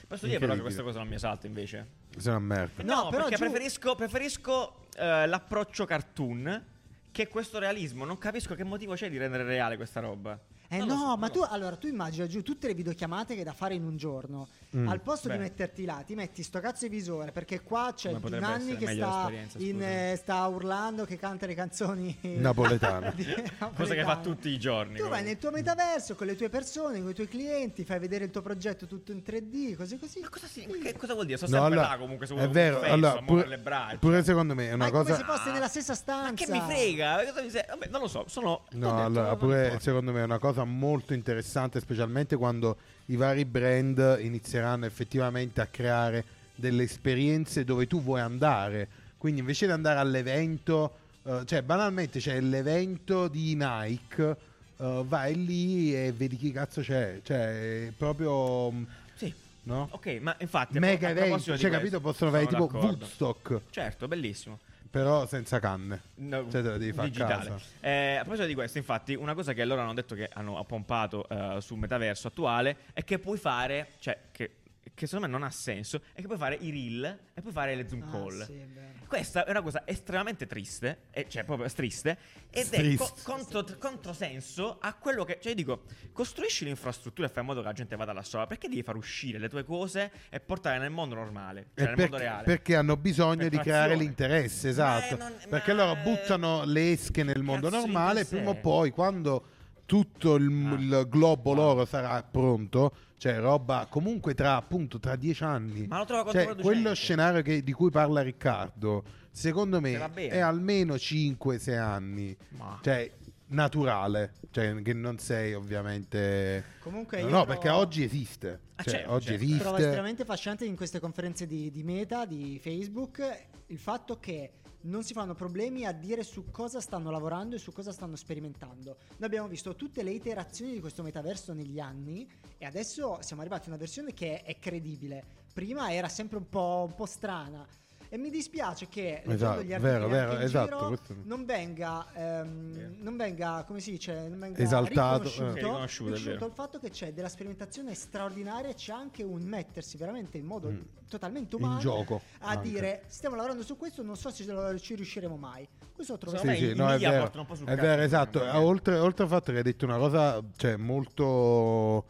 Posso 0.06 0.26
dire 0.26 0.38
però 0.38 0.54
che 0.54 0.60
questa 0.60 0.82
cosa 0.82 0.98
non 0.98 1.08
mi 1.08 1.14
esalta 1.14 1.46
invece? 1.46 1.86
Sei 2.16 2.30
una 2.30 2.40
merda. 2.40 2.82
No, 2.82 2.94
No, 3.04 3.08
però 3.10 3.22
perché 3.24 3.36
giù- 3.36 3.42
preferisco, 3.50 3.94
preferisco 3.94 4.86
eh, 4.96 5.26
l'approccio 5.26 5.84
cartoon 5.84 6.64
che 7.10 7.28
questo 7.28 7.58
realismo. 7.58 8.04
Non 8.04 8.18
capisco 8.18 8.54
che 8.54 8.64
motivo 8.64 8.94
c'è 8.94 9.10
di 9.10 9.18
rendere 9.18 9.44
reale 9.44 9.76
questa 9.76 10.00
roba. 10.00 10.38
Eh 10.72 10.78
Non 10.78 10.86
no, 10.86 10.94
so, 10.98 11.16
ma 11.16 11.28
tu 11.30 11.40
so. 11.40 11.48
allora 11.50 11.74
tu 11.74 11.88
immagina 11.88 12.28
giù 12.28 12.42
tutte 12.44 12.68
le 12.68 12.74
videochiamate 12.74 13.32
che 13.34 13.40
hai 13.40 13.44
da 13.44 13.52
fare 13.52 13.74
in 13.74 13.82
un 13.82 13.96
giorno. 13.96 14.46
Mm. 14.76 14.86
Al 14.86 15.00
posto 15.00 15.26
Beh. 15.26 15.34
di 15.34 15.40
metterti 15.40 15.84
là, 15.84 16.00
ti 16.06 16.14
metti 16.14 16.44
sto 16.44 16.60
cazzo 16.60 16.86
di 16.86 16.94
visore 16.94 17.32
perché 17.32 17.60
qua 17.60 17.92
c'è 17.92 18.10
Come 18.10 18.20
potrebbe 18.20 18.46
Nanni 18.46 18.76
che 18.76 18.86
sta, 18.94 19.28
in, 19.56 19.82
eh, 19.82 20.14
sta 20.16 20.46
urlando 20.46 21.04
che 21.04 21.16
canta 21.18 21.46
le 21.46 21.54
canzoni 21.56 22.16
Napoletana. 22.38 23.10
di- 23.16 23.24
Cosa 23.24 23.34
che 23.34 23.48
fa 23.58 23.74
napoletane. 23.74 24.22
tutti 24.22 24.48
i 24.50 24.58
giorni. 24.60 24.98
Tu 24.98 25.08
vai 25.08 25.24
nel 25.24 25.38
tuo 25.38 25.50
metaverso 25.50 26.14
con 26.14 26.28
le 26.28 26.36
tue 26.36 26.48
persone, 26.48 27.00
con 27.00 27.10
i 27.10 27.14
tuoi 27.14 27.26
clienti, 27.26 27.84
fai 27.84 27.98
vedere 27.98 28.26
il 28.26 28.30
tuo 28.30 28.42
progetto 28.42 28.86
tutto 28.86 29.10
in 29.10 29.22
3D, 29.26 29.74
cose 29.74 29.98
così. 29.98 30.20
Ma 30.20 30.28
cosa, 30.28 30.46
si- 30.46 30.64
ma 30.68 30.76
che 30.80 30.96
cosa 30.96 31.14
vuol 31.14 31.26
dire? 31.26 31.36
Sono 31.38 31.50
No, 31.50 31.62
sempre 31.62 31.78
allora, 31.78 31.92
là 31.94 31.98
comunque. 32.00 32.26
Se 32.28 32.34
è 32.36 32.48
vero, 32.48 32.76
un 32.76 32.82
fesso, 32.82 32.94
allora, 32.94 33.22
pure, 33.22 33.46
le 33.48 33.58
braccia. 33.58 33.96
pure 33.96 34.22
secondo 34.22 34.54
me 34.54 34.66
è 34.70 34.76
Ma 34.76 34.84
una 34.84 34.90
come 34.92 35.02
cosa... 35.02 35.16
se 35.16 35.24
fosse 35.24 35.50
nella 35.50 35.66
stessa 35.68 35.92
Ma 35.94 35.98
stanza. 35.98 36.44
che 36.44 36.50
mi 36.52 36.60
frega? 36.60 37.24
Cosa 37.26 37.42
mi 37.42 37.50
se- 37.50 37.66
Vabbè, 37.68 37.88
non 37.88 38.00
lo 38.02 38.06
so. 38.06 38.24
Sono. 38.28 38.66
No, 38.70 39.04
allora, 39.04 39.34
pure 39.34 39.78
secondo 39.80 40.12
me 40.12 40.20
è 40.20 40.24
una 40.24 40.38
cosa 40.38 40.58
molto 40.64 41.12
interessante, 41.14 41.80
specialmente 41.80 42.36
quando 42.36 42.76
i 43.06 43.16
vari 43.16 43.44
brand 43.44 44.18
inizieranno 44.20 44.86
effettivamente 44.86 45.60
a 45.60 45.66
creare 45.66 46.24
delle 46.54 46.82
esperienze 46.84 47.64
dove 47.64 47.86
tu 47.86 48.02
vuoi 48.02 48.20
andare. 48.20 48.88
Quindi 49.18 49.40
invece 49.40 49.66
di 49.66 49.72
andare 49.72 49.98
all'evento, 49.98 50.96
eh, 51.24 51.42
cioè 51.44 51.62
banalmente 51.62 52.18
c'è 52.20 52.40
l'evento 52.40 53.28
di 53.28 53.54
Nike, 53.54 54.36
eh, 54.78 55.02
vai 55.06 55.44
lì 55.44 55.94
e 55.94 56.12
vedi 56.12 56.36
chi 56.36 56.52
cazzo 56.52 56.80
c'è. 56.80 57.20
Cioè, 57.22 57.86
è 57.88 57.92
proprio... 57.96 58.70
mm, 58.70 58.82
Sì. 59.16 59.34
No? 59.62 59.88
Ok, 59.92 60.18
ma 60.22 60.34
infatti. 60.40 60.78
Mega 60.78 61.10
evento, 61.10 61.38
cioè 61.38 61.58
questo, 61.58 61.68
capito? 61.68 62.00
Possono 62.00 62.30
fare 62.30 62.46
tipo 62.46 62.64
d'accordo. 62.64 62.86
Woodstock. 62.86 63.60
Certo, 63.70 64.08
bellissimo. 64.08 64.58
Però 64.90 65.24
senza 65.26 65.60
canne. 65.60 66.02
No, 66.16 66.50
Cioè, 66.50 66.62
te 66.62 66.68
la 66.68 66.76
devi 66.76 66.92
fare 66.92 67.08
digitale. 67.10 67.48
casa. 67.50 67.58
Eh, 67.80 68.14
a 68.16 68.20
proposito 68.20 68.46
di 68.46 68.54
questo, 68.54 68.78
infatti, 68.78 69.14
una 69.14 69.34
cosa 69.34 69.52
che 69.52 69.64
loro 69.64 69.80
hanno 69.82 69.94
detto 69.94 70.14
che 70.16 70.28
hanno 70.32 70.62
pompato 70.64 71.28
eh, 71.28 71.60
sul 71.60 71.78
metaverso 71.78 72.26
attuale 72.28 72.78
è 72.92 73.04
che 73.04 73.20
puoi 73.20 73.38
fare, 73.38 73.90
cioè, 74.00 74.18
che, 74.32 74.56
che 74.92 75.06
secondo 75.06 75.26
me 75.26 75.32
non 75.32 75.44
ha 75.44 75.50
senso, 75.50 76.00
è 76.12 76.20
che 76.20 76.26
puoi 76.26 76.38
fare 76.38 76.56
i 76.60 76.70
reel 76.70 77.18
e 77.32 77.40
puoi 77.40 77.52
fare 77.52 77.76
le 77.76 77.86
Zoom 77.88 78.02
Ah, 78.02 78.10
call. 78.10 78.44
sì, 78.44 78.54
è 78.54 78.66
vero. 78.66 78.99
Questa 79.10 79.44
è 79.44 79.50
una 79.50 79.60
cosa 79.60 79.82
estremamente 79.86 80.46
triste, 80.46 81.06
e- 81.10 81.26
cioè 81.28 81.42
proprio 81.42 81.68
triste, 81.68 82.16
ed 82.48 82.68
è 82.70 82.76
Triste. 82.78 82.96
co- 82.96 83.16
contro, 83.24 83.64
controsenso 83.76 84.78
a 84.80 84.94
quello 84.94 85.24
che. 85.24 85.38
Cioè, 85.40 85.48
io 85.48 85.56
dico, 85.56 85.82
costruisci 86.12 86.64
l'infrastruttura 86.64 87.26
e 87.26 87.30
fai 87.30 87.40
in 87.42 87.48
modo 87.48 87.60
che 87.60 87.66
la 87.66 87.72
gente 87.72 87.96
vada 87.96 88.12
là 88.12 88.22
sopra. 88.22 88.46
Perché 88.46 88.68
devi 88.68 88.84
far 88.84 88.94
uscire 88.94 89.38
le 89.40 89.48
tue 89.48 89.64
cose 89.64 90.12
e 90.30 90.38
portare 90.38 90.78
nel 90.78 90.90
mondo 90.92 91.16
normale? 91.16 91.70
Cioè, 91.74 91.82
E 91.82 91.86
nel 91.88 91.94
perché, 91.96 92.00
mondo 92.02 92.16
reale. 92.18 92.44
perché 92.44 92.76
hanno 92.76 92.96
bisogno 92.96 93.48
di 93.48 93.58
creare 93.58 93.96
l'interesse, 93.96 94.66
Ma 94.68 94.72
esatto. 94.72 95.14
è 95.14 95.18
non- 95.18 95.34
perché 95.48 95.72
ma- 95.74 95.84
loro 95.86 96.00
buttano 96.02 96.64
le 96.64 96.92
esche 96.92 97.24
nel 97.24 97.42
mondo 97.42 97.68
normale, 97.68 98.20
cos'è? 98.22 98.36
prima 98.36 98.50
o 98.50 98.54
poi 98.54 98.90
quando 98.92 99.44
tutto 99.90 100.36
il, 100.36 100.44
Ah. 100.48 100.74
il 100.78 101.06
globo 101.08 101.50
Ah. 101.50 101.54
loro 101.56 101.84
sarà 101.84 102.22
pronto, 102.22 102.94
cioè 103.18 103.40
roba 103.40 103.88
comunque 103.90 104.34
tra 104.34 104.54
appunto 104.54 105.00
tra 105.00 105.16
dieci 105.16 105.42
anni. 105.42 105.88
Ma 105.88 105.98
lo 105.98 106.04
trovo 106.04 106.30
Cioè, 106.30 106.54
quello 106.54 106.94
scenario 106.94 107.42
che- 107.42 107.64
di 107.64 107.72
cui 107.72 107.90
parla 107.90 108.22
Riccardo, 108.22 109.02
secondo 109.32 109.80
Se 109.80 109.82
me 110.08 110.28
è 110.28 110.38
almeno 110.38 110.96
5-6 110.96 111.76
anni. 111.76 112.36
Ma- 112.50 112.78
Cioè, 112.80 113.10
naturale, 113.48 114.34
cioè 114.52 114.80
che 114.80 114.92
non 114.92 115.18
sei 115.18 115.54
ovviamente... 115.54 116.64
Comunque 116.78 117.16
No, 117.20 117.24
io 117.26 117.30
no, 117.30 117.42
trovo- 117.42 117.52
perché 117.52 117.68
oggi 117.70 118.04
esiste. 118.04 118.60
Ah, 118.76 118.82
Cioè, 118.84 118.92
certo, 118.92 119.10
oggi 119.12 119.26
certo. 119.26 119.42
esiste. 119.42 119.62
Trovo 119.62 119.76
estremamente 119.78 120.24
fascinante 120.24 120.64
in 120.66 120.76
queste 120.76 121.00
conferenze 121.00 121.48
di, 121.48 121.68
di 121.72 121.82
Meta, 121.82 122.24
di 122.26 122.60
Facebook, 122.62 123.20
il 123.66 123.78
fatto 123.78 124.20
che 124.20 124.52
non 124.82 125.02
si 125.02 125.12
fanno 125.12 125.34
problemi 125.34 125.84
a 125.84 125.92
dire 125.92 126.22
su 126.22 126.50
cosa 126.50 126.80
stanno 126.80 127.10
lavorando 127.10 127.56
e 127.56 127.58
su 127.58 127.72
cosa 127.72 127.92
stanno 127.92 128.16
sperimentando. 128.16 128.96
Noi 129.16 129.26
abbiamo 129.26 129.48
visto 129.48 129.74
tutte 129.74 130.02
le 130.02 130.12
iterazioni 130.12 130.72
di 130.72 130.80
questo 130.80 131.02
metaverso 131.02 131.52
negli 131.52 131.78
anni 131.78 132.30
e 132.56 132.64
adesso 132.64 133.18
siamo 133.20 133.42
arrivati 133.42 133.66
a 133.66 133.68
una 133.70 133.78
versione 133.78 134.12
che 134.14 134.42
è 134.42 134.58
credibile. 134.58 135.24
Prima 135.52 135.92
era 135.92 136.08
sempre 136.08 136.38
un 136.38 136.48
po', 136.48 136.84
un 136.88 136.94
po' 136.94 137.06
strana. 137.06 137.66
E 138.12 138.18
mi 138.18 138.28
dispiace 138.30 138.88
che 138.88 139.22
leggendo 139.24 139.32
Esatto, 139.34 139.62
gli 139.62 139.72
articoli 139.72 139.92
vero, 139.92 140.08
vero, 140.08 140.32
in 140.34 140.40
esatto, 140.40 140.74
giro, 140.76 140.86
questo- 140.88 141.14
non 141.22 141.44
venga, 141.44 142.06
ehm, 142.12 142.72
Vero. 142.72 142.90
non 142.98 143.16
venga, 143.16 143.64
come 143.64 143.78
si 143.78 143.92
dice, 143.92 144.26
non 144.28 144.40
venga 144.40 144.58
Esaltato, 144.60 145.22
riconosciuto, 145.28 145.44
eh. 145.46 145.54
Riconosciuto, 145.60 146.10
è 146.10 146.16
riconosciuto 146.16 146.32
vero. 146.34 146.46
il 146.46 146.52
fatto 146.52 146.78
che 146.80 146.90
c'è 146.90 147.12
della 147.12 147.28
sperimentazione 147.28 147.94
straordinaria 147.94 148.72
c'è 148.74 148.92
anche 148.92 149.22
un 149.22 149.42
mettersi 149.42 149.96
veramente 149.96 150.38
in 150.38 150.44
modo 150.44 150.70
Mm. 150.70 150.80
totalmente 151.08 151.54
In 151.54 151.62
umano 151.62 151.78
gioco, 151.78 152.20
a 152.40 152.48
anche. 152.48 152.68
dire 152.68 153.02
stiamo 153.06 153.36
lavorando 153.36 153.62
su 153.62 153.76
questo, 153.76 154.02
non 154.02 154.16
so 154.16 154.28
se 154.30 154.44
ci 154.80 154.94
riusciremo 154.96 155.36
mai. 155.36 155.68
Questo 155.94 156.14
lo 156.14 156.18
trovo 156.18 156.36
Secondo 156.36 156.58
Sì, 156.58 156.66
sì, 156.68 156.74
no, 156.74 156.90
è 156.90 156.98
vero, 156.98 157.30
po' 157.46 157.54
sul 157.54 157.66
è 157.68 157.76
vero, 157.76 158.02
esatto. 158.02 158.40
me. 158.40 158.50
Oltre, 158.56 158.98
oltre 158.98 159.22
al 159.22 159.30
fatto 159.30 159.52
che 159.52 159.58
hai 159.58 159.62
detto 159.62 159.84
una 159.84 159.98
cosa 159.98 160.42
cioè, 160.56 160.74
molto 160.76 162.04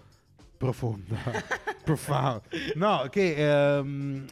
profonda, 0.57 1.17
profound. 1.85 2.41
No, 2.77 3.07
che 3.11 3.35
ehm, 3.77 4.27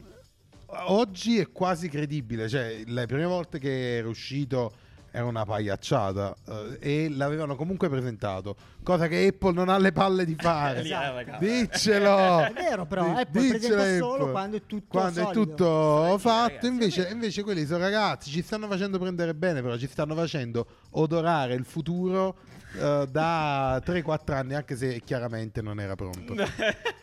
oggi 0.86 1.38
è 1.38 1.50
quasi 1.50 1.88
credibile. 1.88 2.48
Cioè, 2.48 2.82
le 2.86 3.06
prime 3.06 3.26
volte 3.26 3.58
che 3.58 3.96
era 3.96 4.08
uscito 4.08 4.72
era 5.10 5.24
una 5.24 5.44
pagliacciata 5.44 6.36
eh, 6.46 6.78
e 6.80 7.08
l'avevano 7.10 7.56
comunque 7.56 7.88
presentato, 7.88 8.54
cosa 8.82 9.08
che 9.08 9.26
Apple 9.26 9.52
non 9.52 9.70
ha 9.70 9.78
le 9.78 9.90
palle 9.90 10.24
di 10.24 10.36
fare. 10.38 10.80
Esatto. 10.88 11.04
eh, 11.04 11.24
raga. 11.24 11.38
Diccelo! 11.38 12.38
È 12.44 12.52
vero, 12.52 12.84
però, 12.86 13.04
Di- 13.04 13.20
Apple 13.20 13.40
diccelo, 13.40 13.74
presenta 13.74 13.96
solo 13.96 14.14
Apple. 14.14 14.30
quando 14.32 14.56
è 14.56 14.62
tutto 14.66 14.86
Quando 14.88 15.28
è 15.28 15.32
tutto 15.32 16.18
fatto, 16.18 16.44
ragazzi, 16.46 16.66
invece, 16.66 17.08
invece 17.10 17.42
quelli 17.42 17.64
sono 17.64 17.78
ragazzi, 17.78 18.30
ci 18.30 18.42
stanno 18.42 18.68
facendo 18.68 18.98
prendere 18.98 19.34
bene, 19.34 19.62
però 19.62 19.76
ci 19.78 19.86
stanno 19.88 20.14
facendo 20.14 20.66
odorare 20.90 21.54
il 21.54 21.64
futuro 21.64 22.36
eh, 22.78 23.06
da 23.10 23.78
3-4 23.78 24.32
anni, 24.34 24.54
anche 24.54 24.76
se 24.76 25.00
chiaramente 25.04 25.62
non 25.62 25.80
era 25.80 25.94
pronto. 25.94 26.34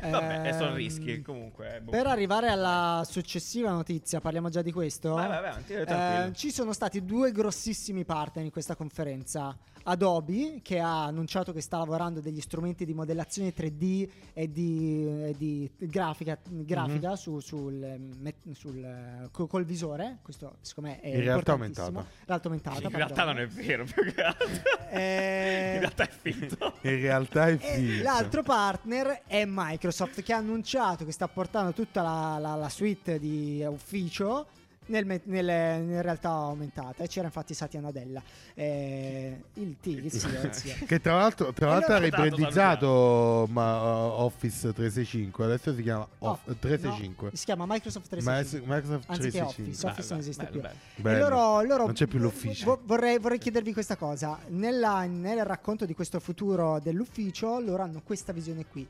Vabbè, 0.00 0.48
e 0.48 0.52
sono 0.52 0.70
Ehm, 0.70 0.74
rischi 0.76 1.22
comunque. 1.22 1.80
boh. 1.82 1.90
Per 1.90 2.06
arrivare 2.06 2.48
alla 2.48 3.02
successiva 3.08 3.70
notizia, 3.70 4.20
parliamo 4.20 4.48
già 4.48 4.62
di 4.62 4.72
questo. 4.72 5.14
Vai, 5.14 5.28
vai, 5.28 5.36
avanti, 5.38 5.72
Eh, 5.74 6.30
ci 6.34 6.50
sono 6.50 6.72
stati 6.72 7.04
due 7.04 7.32
grossissimi 7.32 8.04
partner 8.04 8.44
in 8.44 8.50
questa 8.50 8.74
conferenza. 8.76 9.56
Adobe, 9.84 10.60
che 10.62 10.80
ha 10.80 11.04
annunciato 11.04 11.52
che 11.52 11.62
sta 11.62 11.78
lavorando 11.78 12.20
degli 12.20 12.40
strumenti 12.42 12.84
di 12.84 12.92
modellazione 12.92 13.54
3D 13.54 14.06
e 14.34 14.50
di, 14.50 15.06
e 15.28 15.34
di 15.38 15.70
grafica, 15.78 16.36
grafica 16.46 17.08
Mhm. 17.10 17.14
su- 17.14 17.40
sul, 17.40 17.82
eh, 17.82 17.98
met- 18.18 18.50
sul, 18.52 18.84
eh, 18.84 19.28
co- 19.30 19.46
col 19.46 19.64
visore. 19.64 20.18
Questo, 20.22 20.56
secondo 20.60 20.90
me, 20.90 21.00
è 21.00 21.06
In 21.08 21.20
realtà 21.22 21.52
importantissimo. 21.52 21.86
aumentata. 21.86 22.16
Realtà 22.26 22.48
aumentata. 22.48 22.82
in 22.82 22.90
realtà 22.96 23.24
non 23.24 23.38
è 23.38 23.46
vero, 23.46 23.84
più 23.84 24.12
che 24.12 24.22
altro. 24.22 24.46
Eh, 24.90 25.72
In 25.78 25.80
realtà 25.80 26.04
è 26.04 26.10
finto. 26.10 26.74
In 26.82 27.00
realtà 27.00 27.46
è 27.48 27.52
e 27.52 27.56
finto. 27.58 28.02
l'altro 28.02 28.42
partner 28.42 29.22
è 29.26 29.44
Microsoft 29.62 30.22
che 30.22 30.32
ha 30.32 30.36
annunciato 30.36 31.04
che 31.04 31.12
sta 31.12 31.26
portando 31.28 31.72
tutta 31.72 32.02
la, 32.02 32.38
la- 32.38 32.54
la 32.54 32.68
suite 32.68 33.18
di 33.18 33.64
ufficio 33.68 34.46
nel, 34.86 35.20
nelle- 35.24 35.76
in 35.80 36.00
realtà 36.00 36.30
aumentata 36.30 37.04
e 37.04 37.08
c'era 37.08 37.26
infatti 37.26 37.52
Satya 37.52 37.78
Nadella 37.80 38.22
eh, 38.54 39.38
il 39.54 39.76
T. 39.82 40.06
Che 40.86 41.00
tra 41.00 41.16
l'altro, 41.16 41.52
tra 41.52 41.68
l'altro 41.68 41.92
ha 41.94 41.98
ribrandizzato 41.98 43.46
ma, 43.50 43.82
uh, 44.06 44.20
Office 44.22 44.72
365, 44.72 45.44
adesso 45.44 45.74
si 45.74 45.82
chiama 45.82 46.06
No, 46.20 46.30
Off- 46.30 46.44
365. 46.58 47.28
no, 47.30 47.36
si 47.36 47.44
chiama 47.44 47.64
Microsoft 47.66 48.06
Ma- 48.22 48.40
365 48.40 48.74
Microsoft 48.74 49.10
anziché 49.10 49.30
365. 49.38 49.72
Office 49.72 49.86
Office 49.86 50.08
non 50.10 50.18
esiste 50.20 50.46
più 50.46 50.60
bello. 50.62 50.74
E 50.96 51.00
Bello. 51.02 51.28
loro, 51.28 51.62
loro- 51.62 51.84
Non 51.84 51.92
c'è 51.94 52.06
più 52.06 52.18
l'ufficio. 52.18 52.64
vo- 52.64 52.80
vorrei, 52.84 53.18
vorrei 53.18 53.38
chiedervi 53.38 53.72
questa 53.74 53.96
cosa. 53.96 54.38
Nella- 54.48 55.04
nel 55.04 55.44
racconto 55.44 55.84
di 55.84 55.94
questo 55.94 56.18
futuro 56.20 56.80
dell'ufficio, 56.82 57.60
loro 57.60 57.82
hanno 57.82 58.00
questa 58.02 58.32
visione 58.32 58.64
qui. 58.66 58.86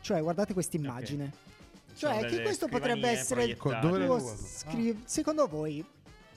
Cioè, 0.00 0.20
guardate 0.22 0.52
questa 0.52 0.76
immagine. 0.76 1.32
Sono 1.94 2.20
Cioè, 2.20 2.28
che 2.30 2.42
questo 2.42 2.66
potrebbe 2.68 3.08
essere 3.08 3.44
il 3.44 3.56
tuo 3.56 4.18
scri- 4.36 5.02
Secondo 5.04 5.46
voi, 5.46 5.84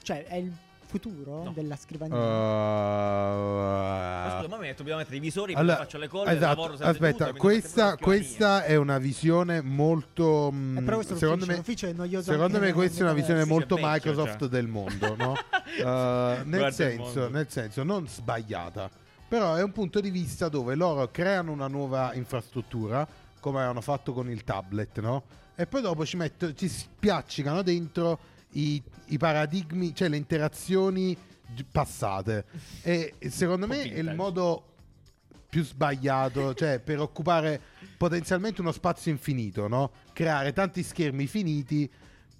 cioè, 0.02 0.24
è 0.24 0.36
il 0.36 0.52
futuro 0.86 1.44
No. 1.44 1.52
della 1.52 1.76
scrivania? 1.76 2.14
Ma 2.16 3.32
Uh, 4.36 4.42
scusa, 4.42 4.48
ma 4.48 4.56
mi 4.58 4.72
dobbiamo 4.74 4.98
mettere 4.98 5.16
i 5.16 5.20
visori, 5.20 5.54
allora, 5.54 5.76
poi 5.76 5.84
faccio 5.84 5.98
le 5.98 6.08
cose, 6.08 6.30
esatto, 6.30 6.46
lavoro 6.46 6.76
senza 6.76 6.90
aspetta, 6.90 7.32
mi 7.32 7.38
questa, 7.38 7.96
questa 7.96 8.64
è 8.64 8.76
una 8.76 8.98
visione 8.98 9.60
molto. 9.60 10.50
mm, 10.52 10.78
Eh, 10.78 10.82
però 10.82 10.96
questo 10.96 11.14
è 11.14 11.16
secondo 11.16 11.46
me, 11.46 11.56
l'ufficio 11.56 11.86
è 11.86 11.92
noioso 11.92 12.30
secondo 12.32 12.58
me 12.60 12.72
questa 12.72 13.00
è 13.00 13.02
una 13.02 13.12
visione 13.12 13.44
molto 13.44 13.74
vecchio, 13.76 13.90
Microsoft 13.90 14.38
cioè. 14.40 14.48
del 14.48 14.66
mondo, 14.68 15.16
no? 15.16 15.34
Uh, 15.74 16.42
nel, 16.44 16.72
senso, 16.72 17.02
mondo. 17.02 17.28
nel 17.30 17.46
senso, 17.50 17.82
non 17.82 18.06
sbagliata, 18.06 18.88
però 19.26 19.54
è 19.54 19.62
un 19.62 19.72
punto 19.72 19.98
di 20.00 20.10
vista 20.10 20.48
dove 20.48 20.76
loro 20.76 21.10
creano 21.10 21.50
una 21.50 21.66
nuova 21.66 22.14
infrastruttura, 22.14 23.04
come 23.44 23.58
avevano 23.58 23.82
fatto 23.82 24.14
con 24.14 24.30
il 24.30 24.42
tablet, 24.42 25.00
no? 25.00 25.24
E 25.54 25.66
poi 25.66 25.82
dopo 25.82 26.06
ci, 26.06 26.16
metto, 26.16 26.54
ci 26.54 26.66
spiaccicano 26.66 27.60
dentro 27.60 28.18
i, 28.52 28.82
i 29.08 29.18
paradigmi, 29.18 29.94
cioè 29.94 30.08
le 30.08 30.16
interazioni 30.16 31.14
passate. 31.70 32.46
E 32.80 33.12
secondo 33.28 33.66
me 33.66 33.82
è 33.82 33.98
il 33.98 34.14
modo 34.14 34.72
più 35.46 35.62
sbagliato, 35.62 36.54
cioè 36.56 36.78
per 36.78 37.00
occupare 37.00 37.60
potenzialmente 37.98 38.62
uno 38.62 38.72
spazio 38.72 39.10
infinito, 39.12 39.68
no? 39.68 39.90
Creare 40.14 40.54
tanti 40.54 40.82
schermi 40.82 41.26
finiti, 41.26 41.90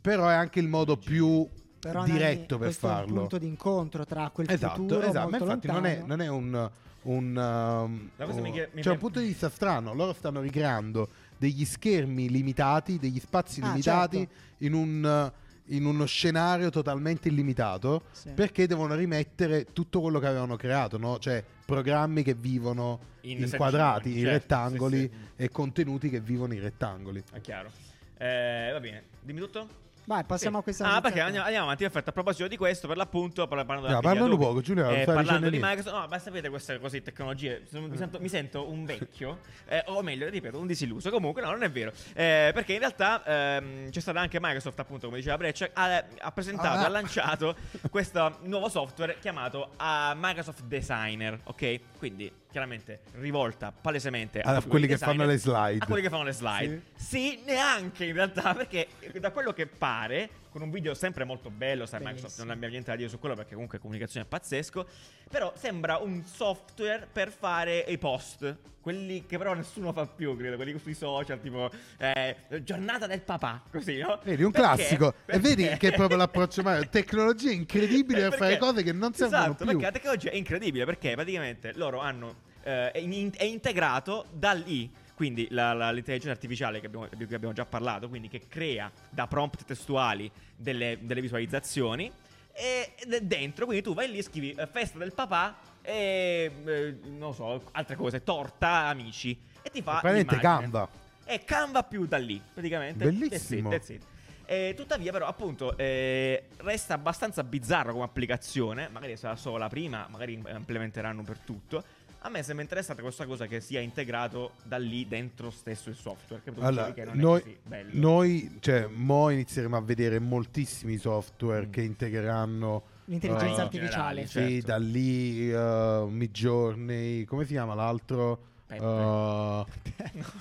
però 0.01 0.27
è 0.29 0.33
anche 0.35 0.59
il 0.59 0.69
modo 0.69 0.97
più 0.97 1.47
Però, 1.81 2.03
diretto 2.05 2.57
per 2.57 2.69
questo 2.69 2.87
È 2.87 2.91
un 2.91 2.97
farlo. 2.97 3.15
punto 3.21 3.37
di 3.37 3.47
incontro 3.47 4.07
tra 4.07 4.31
quel 4.31 4.51
Esatto, 4.51 4.77
futuro 4.77 5.07
esatto. 5.07 5.29
Ma 5.29 5.37
infatti 5.37 5.67
non 5.67 5.85
è, 5.85 6.03
non 6.03 6.21
è 6.23 6.29
un, 6.29 6.71
un, 7.05 7.37
um, 7.37 8.11
un- 8.17 8.69
mi 8.73 8.83
c'è 8.83 8.91
un 8.91 8.99
punto 8.99 9.21
di 9.21 9.27
vista 9.27 9.49
strano. 9.51 9.95
Loro 9.95 10.13
stanno 10.13 10.41
ricreando 10.41 11.09
degli 11.37 11.65
schermi 11.65 12.29
limitati, 12.31 12.99
degli 12.99 13.19
spazi 13.21 13.61
Ah, 13.61 13.69
limitati 13.69 14.19
certo. 14.19 14.33
in, 14.59 14.73
un, 14.75 15.33
in 15.67 15.85
uno 15.85 16.05
scenario 16.07 16.71
totalmente 16.71 17.29
illimitato 17.29 18.05
Sì. 18.13 18.31
perché 18.31 18.67
devono 18.67 18.95
rimettere 18.95 19.67
tutto 19.73 20.01
quello 20.01 20.19
che 20.19 20.27
avevano 20.27 20.57
creato, 20.57 20.97
no? 20.99 21.19
Cioè 21.19 21.43
programmi 21.65 22.23
che 22.23 22.35
vivono 22.35 22.99
In 23.23 23.43
in, 23.43 23.51
quadrati, 23.57 24.11
in 24.11 24.25
certo, 24.25 24.31
rettangoli 24.31 24.99
sì, 25.01 25.11
sì. 25.11 25.43
e 25.43 25.49
contenuti 25.51 26.09
che 26.11 26.21
vivono 26.21 26.55
in 26.55 26.61
rettangoli. 26.61 27.23
È 27.33 27.41
chiaro. 27.41 27.71
Eh, 28.17 28.71
va 28.73 28.81
bene, 28.81 29.03
dimmi 29.21 29.41
tutto. 29.41 29.83
Vai, 30.07 30.23
passiamo 30.25 30.57
Sì. 30.57 30.61
a 30.61 30.63
questa 30.65 30.93
Ah, 30.97 31.01
perché 31.01 31.21
andiamo, 31.21 31.45
andiamo 31.47 31.65
avanti. 31.67 31.83
Perfetto. 31.85 32.11
A 32.11 32.13
proposito 32.13 32.47
di 32.47 32.57
questo, 32.59 32.87
per 32.87 32.97
l'appunto, 32.99 33.47
par- 33.47 33.65
parlando 33.65 33.89
No, 33.95 34.01
parlando 34.01 34.25
Adobe, 34.35 34.45
poco, 34.45 34.61
Giulia, 34.61 34.91
eh, 34.91 35.05
parlando 35.05 35.49
di 35.49 35.57
niente. 35.59 35.67
Microsoft, 35.77 35.97
no, 36.03 36.07
ma 36.09 36.19
sapete 36.19 36.49
queste 36.51 36.79
cose 36.79 36.99
di 36.99 37.05
tecnologie. 37.05 37.63
Mi 37.71 37.97
sento, 37.97 38.21
mi 38.21 38.29
sento 38.29 38.69
un 38.71 38.85
vecchio, 38.85 39.39
eh, 39.67 39.83
o 39.87 40.03
meglio, 40.03 40.29
ripeto, 40.29 40.59
un 40.59 40.67
disilluso. 40.67 41.11
Comunque, 41.11 41.41
no, 41.43 41.51
non 41.51 41.63
è 41.63 41.71
vero. 41.71 41.91
Eh, 42.13 42.51
perché 42.53 42.75
in 42.75 42.81
realtà 42.81 43.25
ehm, 43.25 43.89
c'è 43.91 44.01
stata 44.01 44.21
anche 44.21 44.39
Microsoft, 44.41 44.79
appunto, 44.79 45.07
come 45.07 45.19
diceva 45.19 45.39
Breccia, 45.39 45.71
ha, 45.73 46.05
ha 46.19 46.33
presentato, 46.33 46.81
Ah. 46.81 46.85
ha 46.85 46.89
lanciato 46.89 47.57
questo 47.91 48.39
nuovo 48.43 48.69
software 48.69 49.17
chiamato 49.21 49.71
ah, 49.77 50.15
Microsoft 50.17 50.65
Designer. 50.65 51.41
Ok? 51.45 51.81
Quindi, 51.99 52.31
chiaramente, 52.55 53.01
rivolta 53.15 53.73
palesemente 53.73 54.39
A 54.39 54.51
proprio 54.53 54.71
quelli 54.71 54.87
che 54.87 54.97
fanno 54.97 55.27
designer, 55.27 55.35
le 55.35 55.39
slide. 55.73 55.85
A 55.85 55.87
quelli 55.87 56.03
che 56.03 56.09
fanno 56.09 56.23
le 56.23 56.33
slide. 56.33 56.83
Sì, 56.95 57.43
neanche 57.45 58.05
in 58.05 58.13
realtà, 58.15 58.55
perché 58.55 58.87
da 59.19 59.33
quello 59.33 59.53
che 59.53 59.67
pare, 59.67 60.31
con 60.51 60.63
un 60.63 60.71
video 60.71 60.95
sempre 60.95 61.25
molto 61.25 61.51
bello. 61.51 61.85
Sai, 61.85 61.99
Bellissimo. 61.99 62.15
Microsoft 62.15 62.39
non 62.39 62.51
abbiamo 62.51 62.71
niente 62.71 62.91
da 62.93 62.97
dire 62.97 63.09
su 63.09 63.19
quello 63.19 63.35
perché 63.35 63.55
comunque 63.55 63.81
comunicazione 63.81 64.25
è 64.25 64.29
pazzesco. 64.29 64.87
Però 65.29 65.53
sembra 65.57 65.97
un 65.97 66.23
software 66.23 67.09
per 67.13 67.33
fare 67.33 67.79
i 67.89 67.99
post. 67.99 68.57
Quelli 68.81 69.27
che 69.27 69.37
però 69.37 69.55
nessuno 69.55 69.93
fa 69.93 70.07
più, 70.07 70.37
credo, 70.37 70.55
quelli 70.55 70.79
sui 70.79 70.95
social, 70.95 71.41
tipo 71.41 71.71
eh, 71.99 72.37
giornata 72.63 73.07
del 73.09 73.23
papà, 73.23 73.63
così, 73.69 73.99
no? 73.99 74.21
Vedi, 74.23 74.45
un 74.45 74.53
Perché? 74.53 74.67
classico. 74.77 75.15
E 75.25 75.39
vedi 75.41 75.63
Perché? 75.65 75.79
che 75.79 75.89
è 75.89 75.97
proprio 75.97 76.19
l'approccio 76.19 76.63
Mario. 76.63 76.87
Tecnologia 76.91 77.51
incredibile 77.51 78.21
per 78.29 78.39
fare 78.39 78.57
Perché? 78.57 78.59
cose 78.59 78.83
che 78.85 78.93
non 78.93 79.13
servono 79.13 79.43
esatto, 79.43 79.57
più. 79.57 79.67
perché 79.67 79.83
la 79.83 79.91
tecnologia 79.91 80.31
è 80.31 80.37
incredibile 80.37 80.85
perché 80.85 81.15
praticamente 81.15 81.73
loro 81.75 81.99
hanno 81.99 82.44
eh, 82.65 82.91
è, 82.91 82.99
in- 82.99 83.31
è 83.37 83.45
integrato 83.45 84.27
dall'I 84.33 84.91
quindi 85.15 85.47
la- 85.51 85.73
la- 85.75 85.93
l'intelligenza 85.93 86.33
artificiale 86.33 86.81
che 86.81 86.87
abbiamo- 86.87 87.07
di 87.17 87.25
cui 87.25 87.37
abbiamo 87.37 87.55
già 87.55 87.65
parlato, 87.65 88.09
quindi 88.09 88.29
che 88.29 88.49
crea 88.49 88.91
da 89.11 89.29
prompt 89.29 89.65
testuali 89.65 90.29
delle, 90.57 90.99
delle 91.03 91.21
visualizzazioni 91.21 92.11
e 92.53 92.93
dentro, 93.23 93.65
quindi 93.67 93.85
tu 93.85 93.95
vai 93.95 94.11
lì 94.11 94.19
e 94.19 94.23
scrivi 94.23 94.51
eh, 94.51 94.67
festa 94.67 94.99
del 94.99 95.13
papà 95.15 95.57
e 95.83 96.51
eh, 96.65 96.97
non 97.05 97.33
so, 97.33 97.63
altre 97.73 97.95
cose, 97.95 98.25
torta, 98.25 98.87
amici 98.87 99.39
e 99.63 99.71
ti 99.71 99.83
fa 99.83 100.01
Praticamente. 100.01 100.39
Canva. 100.39 100.89
E 101.25 101.45
Canva 101.45 101.85
più 101.85 102.07
da 102.07 102.17
lì, 102.17 102.41
praticamente. 102.53 103.05
Bellissimo. 103.05 103.71
That's 103.71 103.89
it, 103.91 103.99
that's 104.01 104.07
it. 104.09 104.13
Eh, 104.47 104.75
tuttavia, 104.77 105.11
però, 105.11 105.27
appunto, 105.27 105.75
eh, 105.79 106.49
resta 106.59 106.95
abbastanza 106.95 107.43
bizzarro 107.45 107.93
come 107.93 108.05
applicazione. 108.05 108.89
Magari 108.89 109.17
sarà 109.17 109.37
solo 109.37 109.57
la 109.57 109.69
prima, 109.69 110.07
magari 110.11 110.35
implementeranno 110.35 111.23
per 111.23 111.39
tutto. 111.39 111.83
A 112.27 112.31
me 112.31 112.43
sembra 112.43 112.63
interessante 112.63 113.03
questa 113.03 113.27
cosa 113.27 113.47
che 113.47 113.61
sia 113.61 113.81
integrato 113.81 114.53
da 114.63 114.79
lì 114.79 115.07
dentro 115.07 115.51
stesso 115.51 115.91
il 115.91 115.95
software. 115.95 116.43
Che 116.43 116.53
Allora, 116.59 116.91
che 116.95 117.05
non 117.05 117.19
è 117.19 117.21
noi, 117.21 117.41
così 117.43 117.59
bello. 117.63 117.91
noi, 117.93 118.57
cioè, 118.61 118.87
mo 118.91 119.29
inizieremo 119.29 119.77
a 119.77 119.83
vedere 119.83 120.19
moltissimi 120.21 120.97
software 120.97 121.67
Mm. 121.67 121.71
che 121.71 121.83
integreranno 121.83 122.83
L'intelligenza 123.05 123.61
eh, 123.61 123.65
artificiale. 123.65 124.27
Sì, 124.27 124.33
certo. 124.33 124.67
da 124.67 124.77
lì 124.79 125.53
uh, 125.53 126.07
Midjourney, 126.09 127.25
come 127.25 127.45
si 127.45 127.53
chiama 127.53 127.75
l'altro? 127.75 128.53
Uh, 128.71 128.81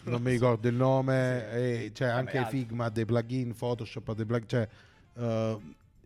non 0.10 0.22
mi 0.22 0.32
ricordo 0.32 0.70
il 0.70 0.76
nome, 0.76 1.52
e 1.52 1.92
c'è 1.94 2.06
Vabbè, 2.06 2.18
anche 2.18 2.38
altri. 2.38 2.60
Figma 2.60 2.86
ha 2.86 2.90
dei 2.90 3.04
plugin, 3.04 3.54
Photoshop 3.54 4.08
ha 4.08 4.14
dei 4.14 4.26
plugin, 4.26 4.48
cioè 4.48 4.68
uh, 5.16 5.62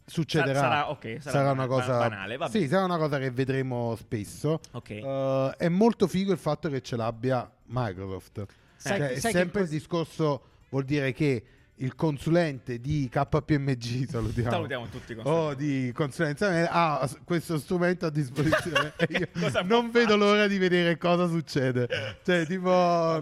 succederà. 0.07 0.53
Sa- 0.53 0.59
sarà- 0.61 0.89
ok, 0.89 1.17
sarà 1.19 1.51
una 1.51 1.67
ban- 1.67 1.67
cosa 1.67 1.97
banale, 1.97 2.37
vabbè. 2.37 2.51
Sì, 2.51 2.67
sarà 2.67 2.85
una 2.85 2.97
cosa 2.97 3.19
che 3.19 3.29
vedremo 3.29 3.95
spesso. 3.97 4.59
Ok. 4.71 4.99
Uh, 5.03 5.49
è 5.57 5.67
molto 5.69 6.07
figo 6.07 6.31
il 6.31 6.37
fatto 6.37 6.69
che 6.69 6.81
ce 6.81 6.95
l'abbia 6.95 7.47
Microsoft. 7.65 8.45
Sai- 8.77 8.97
Cioè, 8.97 9.07
è 9.09 9.19
sai 9.19 9.31
che 9.33 9.37
sempre 9.37 9.61
cos- 9.61 9.71
il 9.71 9.77
discorso 9.77 10.41
vuol 10.69 10.85
dire 10.85 11.11
che 11.13 11.43
il 11.79 11.93
consulente 11.95 12.79
di 12.79 13.07
KPMG, 13.11 14.07
salutiamo, 14.09 14.49
Salutiamo 14.49 14.87
tutti 14.87 15.13
con 15.13 15.23
o 15.27 15.53
di 15.53 15.91
consulenza 15.93 16.69
ha 16.71 17.05
s- 17.05 17.19
questo 17.23 17.59
strumento 17.59 18.07
a 18.07 18.09
disposizione 18.09 18.93
e 18.97 19.07
io 19.35 19.49
non 19.65 19.91
vedo 19.91 20.15
l'ora 20.17 20.47
di 20.47 20.57
vedere 20.57 20.97
cosa 20.97 21.27
succede. 21.27 21.87
Cioè, 22.23 22.45
tipo, 22.47 22.69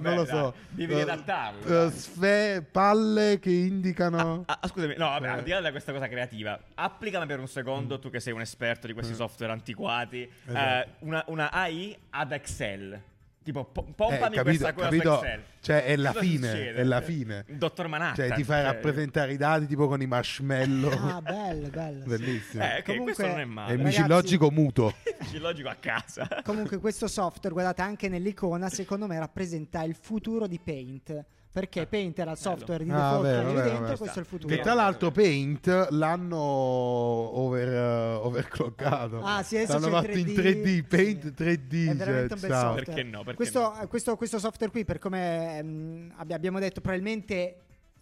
non 0.01 0.15
lo 0.15 0.25
so, 0.25 0.53
devi 0.69 0.93
eh, 0.93 1.01
adattarlo, 1.01 1.85
eh, 1.87 1.91
sfe- 1.91 2.65
palle 2.71 3.39
che 3.39 3.49
indicano. 3.51 4.43
Ah, 4.45 4.59
ah, 4.61 4.67
scusami, 4.67 4.95
no, 4.97 5.07
vabbè, 5.09 5.25
Eh. 5.27 5.29
al 5.31 5.43
di 5.43 5.49
là 5.49 5.61
di 5.61 5.71
questa 5.71 5.91
cosa 5.91 6.07
creativa, 6.07 6.57
applicami 6.75 7.25
per 7.25 7.39
un 7.39 7.47
secondo, 7.47 7.99
tu 7.99 8.09
che 8.09 8.21
sei 8.21 8.31
un 8.31 8.41
esperto 8.41 8.87
di 8.87 8.93
questi 8.93 9.13
software 9.15 9.51
antiquati, 9.51 10.21
eh, 10.21 10.29
Mm. 10.51 10.55
Esatto. 10.55 10.89
una, 10.99 11.23
una 11.27 11.51
AI 11.51 11.97
ad 12.11 12.31
Excel. 12.31 13.01
Tipo, 13.45 13.63
po- 13.63 13.85
Eh, 13.87 13.93
pompami 13.93 14.19
capito, 14.37 14.41
questa 14.41 14.73
cosa 14.73 14.85
capito? 14.89 15.17
su 15.19 15.23
Excel. 15.23 15.43
Cioè, 15.59 15.83
è 15.85 15.95
la 15.97 16.11
Cosa 16.13 16.19
fine, 16.25 16.47
succede? 16.49 16.73
è 16.79 16.83
la 16.83 17.01
fine. 17.01 17.43
Il 17.47 17.57
dottor 17.57 17.87
Manhattan. 17.87 18.15
Cioè, 18.27 18.35
ti 18.35 18.43
fai 18.43 18.63
cioè, 18.63 18.71
rappresentare 18.73 19.33
i 19.33 19.37
dati 19.37 19.67
tipo 19.67 19.87
con 19.87 20.01
i 20.01 20.07
marshmallow. 20.07 20.91
Ah, 20.91 21.21
bello, 21.21 21.67
bello. 21.69 22.05
Bellissimo. 22.05 22.63
Eh, 22.63 22.77
ok, 22.79 22.83
Comunque- 22.85 23.13
questo 23.13 23.27
non 23.27 23.39
è 23.39 23.43
è 23.43 23.45
male. 23.45 23.71
il 23.73 23.77
ragazzi- 23.77 23.97
micilogico 24.01 24.49
muto. 24.51 24.95
Dici 25.21 25.37
logico 25.37 25.69
a 25.69 25.75
casa. 25.79 26.27
Comunque 26.43 26.79
questo 26.79 27.07
software, 27.07 27.53
guardate 27.53 27.83
anche 27.83 28.09
nell'icona, 28.09 28.67
secondo 28.69 29.05
me 29.05 29.19
rappresenta 29.19 29.83
il 29.83 29.93
futuro 29.93 30.47
di 30.47 30.59
Paint. 30.63 31.25
Perché 31.55 31.85
Paint 31.87 32.19
era 32.19 32.31
il 32.31 32.37
software 32.37 32.83
di 32.83 32.89
Ah, 32.91 32.95
default 32.95 33.21
vero, 33.21 33.35
che 33.35 33.39
avevi 33.43 33.55
vero, 33.55 33.67
dentro, 33.69 33.85
vero. 33.85 33.97
questo 33.97 34.17
è 34.17 34.21
il 34.21 34.27
futuro. 34.27 34.53
Che 34.55 34.61
tra 34.61 34.73
l'altro 34.73 35.11
Paint 35.11 35.87
l'hanno 35.91 36.37
over, 36.37 38.19
uh, 38.19 38.25
overclockato. 38.25 39.21
Ah, 39.23 39.41
sì, 39.41 39.55
adesso 39.55 39.79
L'hanno 39.79 39.89
fatto 40.01 40.17
in 40.17 40.25
3D, 40.25 40.35
3D, 40.35 40.83
Paint 40.85 41.21
sì. 41.23 41.43
3D. 41.43 41.89
È 41.91 41.95
veramente 41.95 42.33
un 42.33 42.39
bel 42.41 42.49
ciao. 42.49 42.59
software. 42.61 42.83
Perché 42.83 43.03
no, 43.03 43.17
perché 43.19 43.35
questo, 43.35 43.59
no? 43.61 43.87
questo- 43.87 44.15
questo 44.17 44.39
software 44.39 44.69
qui, 44.69 44.83
per 44.83 44.99
come 44.99 45.57
ehm, 45.57 46.13
abbi- 46.17 46.33
abbiamo 46.33 46.59
detto, 46.59 46.81
probabilmente 46.81 47.55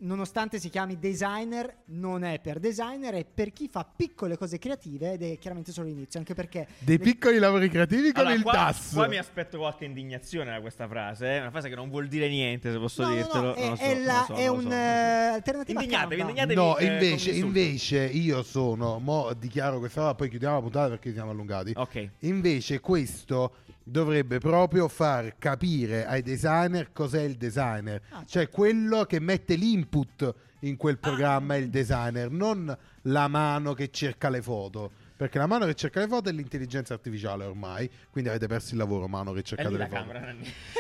nonostante 0.04 0.60
si 0.60 0.70
chiami 0.70 0.98
designer, 1.00 1.78
non 1.86 2.24
è 2.24 2.40
per 2.40 2.60
designer, 2.60 3.14
è 3.16 3.26
per 3.26 3.52
chi 3.54 3.68
fa 3.68 3.84
piccole 3.86 4.38
cose 4.38 4.58
creative 4.60 5.14
ed 5.14 5.24
è 5.24 5.38
chiaramente 5.38 5.72
solo 5.72 5.88
l'inizio, 5.88 6.20
anche 6.20 6.34
perché 6.34 6.68
Dei 6.80 6.98
le- 6.98 7.04
piccoli 7.04 7.38
lavori 7.40 7.70
creativi 7.70 8.12
con 8.12 8.22
Allora, 8.22 8.36
il 8.36 8.42
qua, 8.44 8.52
DAS. 8.52 8.92
qua 8.94 9.08
mi 9.08 9.18
aspetto 9.18 9.58
qualche 9.58 9.86
indignazione 9.86 10.52
da 10.52 10.62
questa 10.62 10.88
frase. 10.88 11.36
eh. 11.36 11.40
Una 11.40 11.50
frase 11.52 11.70
che 11.70 11.76
non 11.76 11.90
vuol 11.90 12.08
dire 12.08 12.28
niente, 12.30 12.72
se 12.72 12.78
posso 12.78 13.02
No, 13.02 13.08
no, 13.10 13.14
no, 13.16 13.22
dirtelo. 13.22 13.56
è, 13.56 13.76
so, 13.76 13.84
è 13.84 14.00
la- 14.04 14.24
so, 14.28 14.34
è 14.36 14.46
lo 14.48 14.60
so, 14.62 14.68
un'alternativa 14.68 15.82
Indignatevi, 15.82 16.22
indignatevi. 16.22 16.56
No, 16.56 16.78
eh, 16.78 16.86
invece, 16.86 17.32
invece 17.32 18.06
io 18.06 18.44
sono, 18.44 19.00
mo 19.00 19.32
dichiaro 19.34 19.80
questa 19.80 20.02
roba, 20.02 20.16
poi 20.16 20.30
chiudiamo 20.30 20.56
la 20.56 20.62
puntata 20.62 20.90
perché 20.90 21.14
siamo 21.14 21.32
allungati. 21.32 21.72
Ok. 21.76 22.10
Invece 22.20 22.80
questo 22.80 23.56
dovrebbe 23.84 24.38
proprio 24.40 24.88
far 24.88 25.36
capire 25.38 26.06
ai 26.06 26.22
designer 26.22 26.92
cos'è 26.94 27.22
il 27.22 27.36
designer, 27.36 28.02
Ah, 28.10 28.16
certo. 28.18 28.28
cioè 28.30 28.50
quello 28.50 29.04
che 29.06 29.20
mette 29.20 29.56
l'input 29.56 30.34
in 30.62 30.78
quel 30.78 30.96
Ah. 30.96 31.08
programma 31.10 31.56
è 31.56 31.58
il 31.58 31.70
designer, 31.70 32.30
non 32.32 32.76
la 33.04 33.28
mano 33.28 33.74
che 33.74 33.90
cerca 33.92 34.30
le 34.30 34.42
foto. 34.42 34.92
Perché 35.16 35.38
la 35.38 35.46
mano 35.46 35.66
che 35.66 35.76
cerca 35.76 36.00
le 36.02 36.08
foto 36.08 36.30
è 36.30 36.34
l'intelligenza 36.34 36.94
artificiale 36.96 37.46
ormai, 37.46 37.90
quindi 38.10 38.30
avete 38.30 38.48
perso 38.48 38.72
il 38.72 38.78
lavoro 38.80 39.08
mano 39.08 39.32
che 39.32 39.44
lì 39.70 39.78
le 39.78 39.78
la 39.78 39.88
foto. 39.88 40.02
camera. 40.12 40.36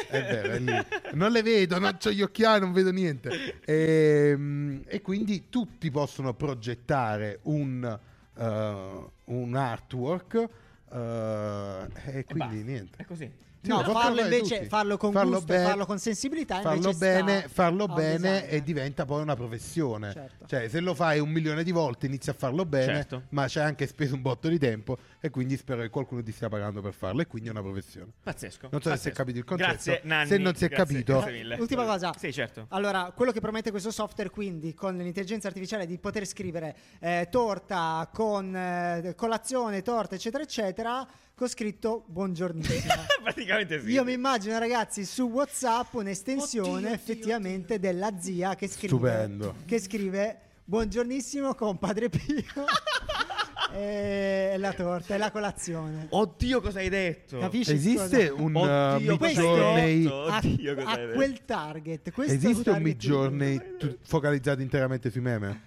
È 0.09 0.21
vero, 0.21 0.49
è 0.53 0.59
lì. 0.59 0.85
Non 1.13 1.31
le 1.31 1.41
vedo, 1.43 1.77
non 1.79 1.97
ho 2.03 2.09
gli 2.11 2.21
occhiali, 2.21 2.59
non 2.59 2.73
vedo 2.73 2.91
niente. 2.91 3.59
Ehm, 3.63 4.81
E, 4.87 5.01
quindi 5.01 5.45
tutti 5.49 5.89
possono 5.91 6.33
progettare 6.33 7.39
un, 7.43 7.99
eh, 8.35 9.05
un 9.25 9.55
artwork 9.55 10.47
eh, 10.93 11.87
e 12.05 12.19
E 12.19 12.23
quindi 12.25 12.55
basta. 12.55 12.63
niente. 12.63 12.97
È 12.97 13.05
così. 13.05 13.31
No, 13.65 13.81
farlo 13.83 14.21
invece, 14.21 14.55
tutti. 14.57 14.67
farlo 14.67 14.97
con 14.97 15.11
Farlo 15.13 15.29
gusto, 15.31 15.45
bene- 15.45 15.65
farlo 15.65 15.85
con 15.85 15.97
sensibilità, 15.99 16.59
farlo 16.61 16.91
bene, 16.93 17.39
sta 17.39 17.49
farlo 17.49 17.87
bene 17.87 18.49
e 18.49 18.61
diventa 18.61 19.05
poi 19.05 19.21
una 19.21 19.35
professione. 19.35 20.11
Certo. 20.11 20.45
Cioè, 20.45 20.67
se 20.67 20.79
lo 20.81 20.93
fai 20.93 21.19
un 21.19 21.29
milione 21.29 21.63
di 21.63 21.71
volte 21.71 22.05
inizi 22.07 22.29
a 22.29 22.33
farlo 22.33 22.65
bene, 22.65 22.93
Certo. 22.93 23.23
ma 23.29 23.45
c'è 23.47 23.61
anche 23.61 23.87
speso 23.87 24.15
un 24.15 24.21
botto 24.21 24.47
di 24.49 24.59
tempo 24.59 24.97
e 25.21 25.29
quindi 25.29 25.55
spero 25.55 25.81
che 25.81 25.89
qualcuno 25.89 26.21
ti 26.21 26.31
stia 26.33 26.49
pagando 26.49 26.81
per 26.81 26.93
farlo 26.93 27.21
e 27.21 27.27
quindi 27.27 27.47
è 27.47 27.51
una 27.51 27.61
professione. 27.61 28.11
Pazzesco. 28.21 28.67
Non 28.71 28.81
so 28.81 28.89
se 28.89 28.97
si 28.97 29.07
è 29.09 29.11
pazzesco. 29.11 29.15
capito 29.15 29.37
il 29.37 29.43
concetto. 29.45 29.69
Grazie, 29.71 30.01
Nanni. 30.03 30.27
Se 30.27 30.37
non 30.37 30.55
si 30.55 30.65
è 30.65 30.67
grazie, 30.67 30.85
capito- 30.95 31.13
grazie 31.19 31.31
mille. 31.31 31.55
Ultima 31.59 31.85
cosa. 31.85 32.13
Sì, 32.17 32.33
certo. 32.33 32.65
Allora, 32.69 33.11
quello 33.15 33.31
che 33.31 33.39
promette 33.39 33.71
questo 33.71 33.91
software, 33.91 34.29
quindi, 34.29 34.73
con 34.73 34.97
l'intelligenza 34.97 35.47
artificiale 35.47 35.85
di 35.85 35.97
poter 35.97 36.25
scrivere 36.25 36.75
eh, 36.99 37.27
torta 37.31 38.09
con 38.13 38.53
eh, 38.55 39.13
colazione, 39.15 39.81
torta, 39.81 40.15
eccetera, 40.15 40.43
eccetera, 40.43 41.07
con 41.35 41.47
scritto 41.47 42.03
buongiornissimo. 42.07 42.93
Praticamente 43.23 43.81
sì. 43.81 43.91
Io 43.91 44.03
mi 44.03 44.13
immagino, 44.13 44.57
ragazzi, 44.59 45.03
su 45.05 45.23
WhatsApp 45.23 45.93
un'estensione 45.93 46.67
Oddio, 46.69 46.77
oddio, 46.87 46.93
effettivamente 46.93 47.79
della 47.79 48.11
zia 48.19 48.55
che 48.55 48.67
scrive, 48.67 48.87
Stupendo. 48.95 49.55
che 49.65 49.79
scrive 49.79 50.39
buongiornissimo 50.65 51.55
con 51.55 51.77
Padre 51.77 52.09
Pio 52.09 52.43
e 53.73 54.55
la 54.57 54.73
torta 54.73 55.15
e 55.15 55.17
la 55.17 55.31
colazione. 55.31 56.07
Oddio, 56.09 56.61
cosa 56.61 56.79
hai 56.79 56.89
detto? 56.89 57.39
Capisci? 57.39 57.73
Esiste 57.73 58.29
cosa? 58.29 58.41
un 58.41 58.55
Oddio, 58.55 59.13
uh, 59.15 59.17
Midjourney? 59.19 60.05
A, 60.05 60.37
Oddio, 60.37 60.75
cosa 60.75 60.87
a 60.87 60.91
hai 60.91 60.97
detto? 60.97 61.15
quel 61.15 61.45
target. 61.45 62.11
Esiste 62.19 62.69
un 62.69 62.81
Midjourney 62.81 63.61
tu- 63.79 63.97
focalizzato 64.03 64.61
interamente 64.61 65.09
sui 65.09 65.21
meme? 65.21 65.63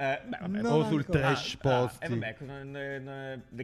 Eh, 0.00 0.18
beh, 0.24 0.38
vabbè, 0.40 0.64
o 0.64 0.84
sul 0.86 1.00
ancora. 1.00 1.18
trash 1.18 1.58
Ah, 1.60 1.82
ah, 1.82 1.92
eh, 1.98 2.08
vabbè, 2.08 2.34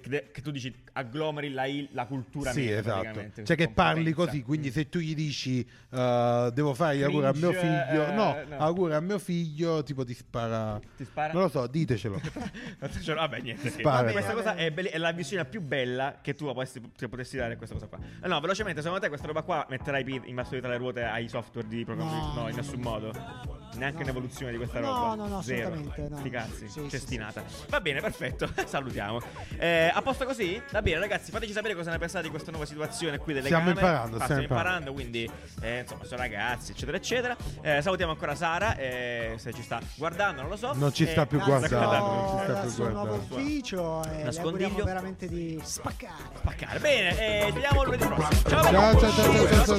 che, 0.02 0.30
che 0.32 0.42
tu 0.42 0.50
dici 0.50 0.74
agglomeri 0.92 1.50
la, 1.50 1.64
la 1.92 2.04
cultura 2.04 2.52
Sì, 2.52 2.66
meme, 2.66 2.76
esatto. 2.76 3.42
Cioè 3.42 3.56
che 3.56 3.70
parli 3.70 4.12
così, 4.12 4.42
quindi 4.42 4.70
se 4.70 4.90
tu 4.90 4.98
gli 4.98 5.14
dici 5.14 5.66
uh, 5.90 6.50
devo 6.50 6.74
fare 6.74 6.98
gli 6.98 7.02
auguri 7.04 7.24
a 7.24 7.32
mio 7.32 7.52
figlio, 7.52 8.06
eh, 8.06 8.12
no, 8.12 8.36
no. 8.48 8.58
auguri 8.58 8.92
a 8.92 9.00
mio 9.00 9.18
figlio, 9.18 9.82
tipo 9.82 10.04
ti 10.04 10.12
spara. 10.12 10.78
Ti 10.94 11.06
spara? 11.06 11.32
Non 11.32 11.42
lo 11.42 11.48
so, 11.48 11.66
ditecelo. 11.66 12.20
Vabbè, 13.14 13.40
niente. 13.40 13.70
sì. 13.70 13.78
Spara. 13.78 14.12
Questa 14.12 14.34
cosa 14.34 14.56
è, 14.56 14.70
belli- 14.70 14.90
è 14.90 14.98
la 14.98 15.12
visione 15.12 15.46
più 15.46 15.62
bella 15.62 16.18
che 16.20 16.34
tu 16.34 16.52
potessi, 16.52 16.82
che 16.94 17.08
potessi 17.08 17.38
dare 17.38 17.54
a 17.54 17.56
questa 17.56 17.76
cosa 17.76 17.86
qua. 17.86 17.98
Eh, 18.22 18.28
No, 18.28 18.40
velocemente, 18.40 18.82
secondo 18.82 19.00
te 19.02 19.08
questa 19.08 19.26
roba 19.26 19.40
qua 19.40 19.66
metterai 19.70 20.20
in 20.24 20.34
basso 20.34 20.52
di 20.54 20.60
tra 20.60 20.68
le 20.68 20.76
ruote 20.76 21.02
ai 21.02 21.28
software 21.28 21.66
di 21.66 21.82
programmazione? 21.82 22.34
No, 22.34 22.40
No, 22.42 22.48
in 22.50 22.56
nessun 22.56 22.80
modo. 22.80 23.65
Neanche 23.76 23.98
no. 23.98 24.04
un'evoluzione 24.04 24.50
di 24.52 24.56
questa 24.58 24.80
No, 24.80 24.86
roba. 24.86 25.14
no, 25.14 25.26
no, 25.28 25.42
Zero. 25.42 25.68
assolutamente 25.72 26.08
no. 26.08 26.18
Sti 26.18 26.30
cazzi, 26.30 26.68
Sì, 26.68 26.80
sì, 26.80 26.88
cestinata. 26.88 27.42
Va 27.68 27.80
bene, 27.80 28.00
perfetto. 28.00 28.48
Salutiamo. 28.66 29.20
Eh, 29.58 29.90
a 29.92 30.02
posto 30.02 30.24
così? 30.24 30.60
Va 30.72 30.82
bene, 30.82 30.98
ragazzi, 30.98 31.30
fateci 31.30 31.52
sapere 31.52 31.74
cosa 31.74 31.90
ne 31.90 31.98
pensate 31.98 32.24
di 32.24 32.30
questa 32.30 32.50
nuova 32.50 32.66
situazione 32.66 33.18
qui 33.18 33.32
delle 33.32 33.46
Stiamo 33.46 33.66
camere. 33.72 33.86
imparando, 33.86 34.16
Ah, 34.16 34.24
stiamo 34.24 34.42
imparando, 34.42 34.92
quindi 34.92 35.30
eh, 35.62 35.80
insomma, 35.80 36.04
sono 36.04 36.20
ragazzi, 36.20 36.72
eccetera, 36.72 36.96
eccetera. 36.96 37.36
Eh, 37.62 37.82
salutiamo 37.82 38.12
ancora 38.12 38.34
Sara, 38.34 38.76
eh, 38.76 39.34
se 39.38 39.52
ci 39.52 39.62
sta 39.62 39.80
guardando, 39.96 40.40
non 40.42 40.50
lo 40.50 40.56
so. 40.56 40.72
Non 40.74 40.92
ci 40.92 41.04
Eh, 41.04 41.08
sta 41.08 41.26
più 41.26 41.38
Dal 41.38 41.46
guardando, 41.46 41.76
guardando, 41.86 42.08
non 42.12 42.38
ci 42.38 42.44
sta 42.44 42.60
più 42.60 42.70
suo 42.70 42.88
nuovo 42.88 43.06
guardando. 43.08 43.34
ufficio 43.36 44.04
e 44.04 44.16
le 44.16 44.22
Nascondiglio. 44.24 44.84
veramente 44.84 45.26
di 45.28 45.60
spaccare. 45.62 46.22
Spaccare. 46.38 46.78
Bene, 46.78 47.10
eh, 47.10 47.46
ci 47.46 47.52
vediamo 47.52 47.84
lunedì 47.84 48.04
prossimo. 48.06 48.48
Ciao, 48.48 48.62
Ciao, 48.62 48.98
ciao, 48.98 49.10
ciao, 49.10 49.46
ciao, 49.48 49.78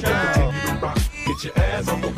ciao. 1.82 2.12